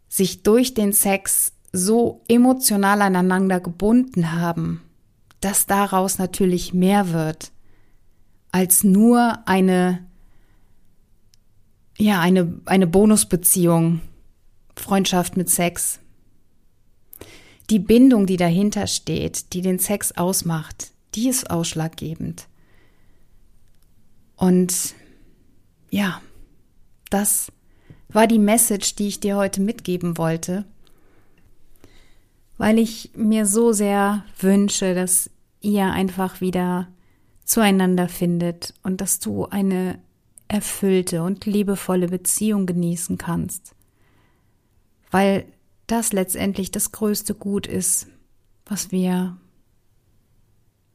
sich 0.10 0.44
durch 0.44 0.74
den 0.74 0.92
Sex 0.92 1.54
so 1.72 2.24
emotional 2.28 3.02
aneinander 3.02 3.60
gebunden 3.60 4.34
haben, 4.34 4.82
dass 5.40 5.68
daraus 5.68 6.18
natürlich 6.18 6.74
mehr 6.74 7.14
wird 7.14 7.52
als 8.52 8.84
nur 8.84 9.40
eine 9.46 10.06
ja, 11.98 12.20
eine 12.20 12.60
eine 12.66 12.88
Bonusbeziehung, 12.88 14.02
Freundschaft 14.76 15.38
mit 15.38 15.50
Sex. 15.50 16.00
Die 17.70 17.80
Bindung, 17.80 18.26
die 18.26 18.38
dahinter 18.38 18.88
steht, 18.88 19.54
die 19.54 19.62
den 19.62 19.78
Sex 19.78 20.14
ausmacht, 20.14 20.92
die 21.16 21.30
ist 21.30 21.50
ausschlaggebend. 21.50 22.48
Und 24.36 24.96
ja, 25.90 26.22
das 27.10 27.52
war 28.10 28.28
die 28.28 28.40
Message, 28.40 28.96
die 28.96 29.08
ich 29.08 29.20
dir 29.20 29.36
heute 29.36 29.62
mitgeben 29.62 30.18
wollte, 30.18 30.66
weil 32.58 32.80
ich 32.80 33.12
mir 33.16 33.46
so 33.46 33.72
sehr 33.72 34.24
wünsche, 34.40 34.96
dass 34.96 35.30
ihr 35.62 35.92
einfach 35.92 36.42
wieder 36.42 36.88
zueinander 37.44 38.08
findet 38.08 38.74
und 38.84 39.02
dass 39.02 39.20
du 39.20 39.46
eine 39.46 40.00
erfüllte 40.48 41.24
und 41.24 41.46
liebevolle 41.46 42.08
Beziehung 42.08 42.66
genießen 42.66 43.18
kannst, 43.18 43.76
weil 45.12 45.46
das 45.88 46.14
letztendlich 46.14 46.72
das 46.72 46.92
größte 46.92 47.34
Gut 47.36 47.68
ist, 47.68 48.08
was 48.66 48.92
wir 48.92 49.38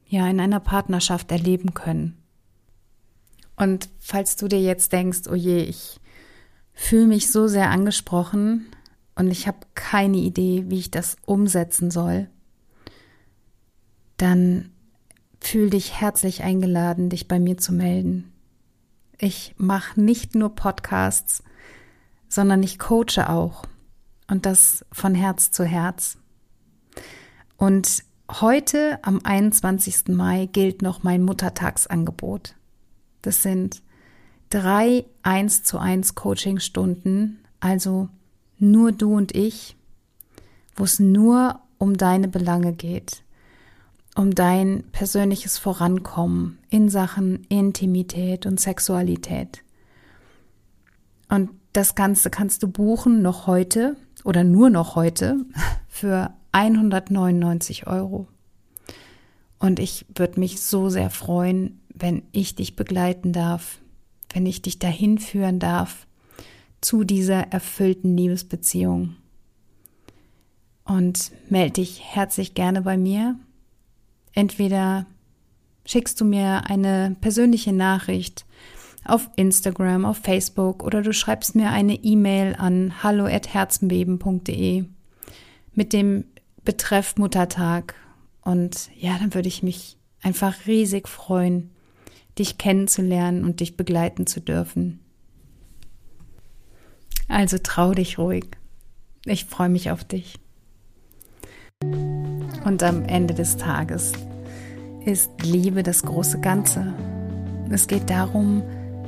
ja 0.07 0.27
in 0.27 0.39
einer 0.39 0.59
Partnerschaft 0.59 1.31
erleben 1.31 1.73
können. 1.73 2.17
Und 3.55 3.89
falls 3.99 4.35
du 4.35 4.47
dir 4.47 4.61
jetzt 4.61 4.91
denkst, 4.91 5.21
oh 5.29 5.35
je, 5.35 5.59
ich 5.59 5.99
fühle 6.73 7.07
mich 7.07 7.31
so 7.31 7.47
sehr 7.47 7.69
angesprochen 7.69 8.65
und 9.15 9.31
ich 9.31 9.47
habe 9.47 9.59
keine 9.75 10.17
Idee, 10.17 10.65
wie 10.67 10.79
ich 10.79 10.91
das 10.91 11.15
umsetzen 11.25 11.89
soll, 11.89 12.29
dann 14.17 14.71
fühl 15.39 15.69
dich 15.69 15.99
herzlich 15.99 16.43
eingeladen, 16.43 17.09
dich 17.09 17.27
bei 17.27 17.39
mir 17.39 17.57
zu 17.57 17.73
melden. 17.73 18.31
Ich 19.17 19.55
mache 19.57 19.99
nicht 20.01 20.35
nur 20.35 20.53
Podcasts, 20.55 21.43
sondern 22.27 22.61
ich 22.63 22.79
coache 22.79 23.29
auch 23.29 23.63
und 24.27 24.45
das 24.45 24.85
von 24.91 25.15
Herz 25.15 25.51
zu 25.51 25.63
Herz. 25.63 26.17
Und 27.57 28.03
Heute, 28.29 28.97
am 29.03 29.21
21. 29.23 30.07
Mai, 30.07 30.49
gilt 30.51 30.81
noch 30.81 31.03
mein 31.03 31.21
Muttertagsangebot. 31.21 32.55
Das 33.21 33.43
sind 33.43 33.83
drei 34.49 35.05
1 35.21 35.63
zu 35.63 35.77
1 35.77 36.15
Coachingstunden, 36.15 37.39
also 37.59 38.09
nur 38.57 38.91
du 38.91 39.15
und 39.15 39.35
ich, 39.35 39.77
wo 40.75 40.85
es 40.85 40.99
nur 40.99 41.59
um 41.77 41.97
deine 41.97 42.27
Belange 42.27 42.73
geht, 42.73 43.21
um 44.15 44.33
dein 44.33 44.83
persönliches 44.91 45.59
Vorankommen 45.59 46.57
in 46.71 46.89
Sachen 46.89 47.45
Intimität 47.49 48.47
und 48.47 48.59
Sexualität. 48.59 49.63
Und 51.29 51.51
das 51.73 51.93
Ganze 51.93 52.31
kannst 52.31 52.63
du 52.63 52.69
buchen 52.69 53.21
noch 53.21 53.45
heute 53.45 53.97
oder 54.23 54.43
nur 54.43 54.71
noch 54.71 54.95
heute 54.95 55.45
für 55.87 56.33
199 56.55 57.85
Euro. 57.85 58.29
Und 59.59 59.77
ich 59.77 60.05
würde 60.15 60.39
mich 60.39 60.61
so 60.61 60.89
sehr 60.89 61.09
freuen, 61.09 61.81
wenn 61.93 62.23
ich 62.31 62.55
dich 62.55 62.77
begleiten 62.77 63.33
darf, 63.33 63.79
wenn 64.31 64.45
ich 64.45 64.61
dich 64.61 64.79
dahin 64.79 65.17
führen 65.17 65.59
darf, 65.59 66.07
zu 66.79 67.03
dieser 67.03 67.51
erfüllten 67.51 68.15
Liebesbeziehung. 68.15 69.17
Und 70.85 71.33
melde 71.49 71.73
dich 71.73 72.01
herzlich 72.01 72.53
gerne 72.53 72.81
bei 72.81 72.95
mir. 72.95 73.37
Entweder 74.33 75.07
schickst 75.85 76.21
du 76.21 76.25
mir 76.25 76.69
eine 76.69 77.17
persönliche 77.19 77.73
Nachricht 77.73 78.45
auf 79.03 79.29
Instagram, 79.35 80.05
auf 80.05 80.19
Facebook 80.19 80.83
oder 80.83 81.01
du 81.01 81.11
schreibst 81.11 81.53
mir 81.53 81.71
eine 81.71 81.95
E-Mail 81.95 82.55
an 82.57 83.03
hallo@herzenbeben.de 83.03 84.85
mit 85.73 85.91
dem 85.91 86.23
Betreff 86.65 87.15
Muttertag 87.17 87.95
und 88.41 88.89
ja, 88.95 89.17
dann 89.17 89.33
würde 89.33 89.47
ich 89.47 89.63
mich 89.63 89.97
einfach 90.21 90.65
riesig 90.67 91.07
freuen, 91.07 91.71
dich 92.37 92.57
kennenzulernen 92.57 93.45
und 93.45 93.59
dich 93.59 93.77
begleiten 93.77 94.27
zu 94.27 94.41
dürfen. 94.41 94.99
Also 97.27 97.57
trau 97.57 97.93
dich 97.93 98.17
ruhig. 98.17 98.45
Ich 99.25 99.45
freue 99.45 99.69
mich 99.69 99.91
auf 99.91 100.03
dich. 100.03 100.39
Und 102.63 102.83
am 102.83 103.05
Ende 103.05 103.33
des 103.33 103.57
Tages 103.57 104.13
ist 105.05 105.31
Liebe 105.43 105.83
das 105.83 106.03
große 106.03 106.39
Ganze. 106.41 106.93
Es 107.69 107.87
geht 107.87 108.09
darum, 108.09 108.63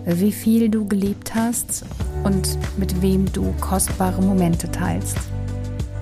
wie 0.05 0.31
viel 0.31 0.69
du 0.69 0.87
geliebt 0.87 1.35
hast 1.35 1.85
und 2.23 2.57
mit 2.77 3.01
wem 3.01 3.31
du 3.33 3.51
kostbare 3.59 4.21
Momente 4.21 4.71
teilst. 4.71 5.17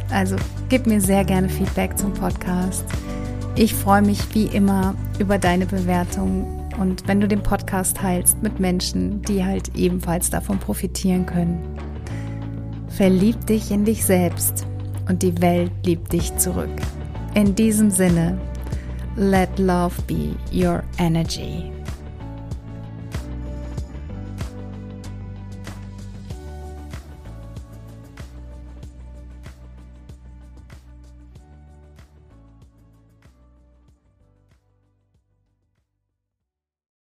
Also 0.09 0.35
gib 0.69 0.87
mir 0.87 1.01
sehr 1.01 1.23
gerne 1.23 1.49
Feedback 1.49 1.97
zum 1.97 2.13
Podcast. 2.13 2.85
Ich 3.55 3.73
freue 3.73 4.01
mich 4.01 4.33
wie 4.33 4.45
immer 4.45 4.95
über 5.19 5.37
deine 5.37 5.65
Bewertung 5.65 6.69
und 6.77 7.07
wenn 7.07 7.21
du 7.21 7.27
den 7.27 7.41
Podcast 7.41 7.97
teilst 7.97 8.41
mit 8.43 8.59
Menschen, 8.59 9.21
die 9.21 9.43
halt 9.43 9.75
ebenfalls 9.75 10.29
davon 10.29 10.59
profitieren 10.59 11.25
können. 11.25 11.59
Verlieb 12.89 13.45
dich 13.45 13.71
in 13.71 13.85
dich 13.85 14.05
selbst 14.05 14.65
und 15.07 15.21
die 15.21 15.41
Welt 15.41 15.71
liebt 15.85 16.11
dich 16.13 16.35
zurück. 16.37 16.69
In 17.33 17.55
diesem 17.55 17.91
Sinne, 17.91 18.37
let 19.15 19.57
love 19.59 20.01
be 20.07 20.35
your 20.53 20.83
energy. 20.97 21.74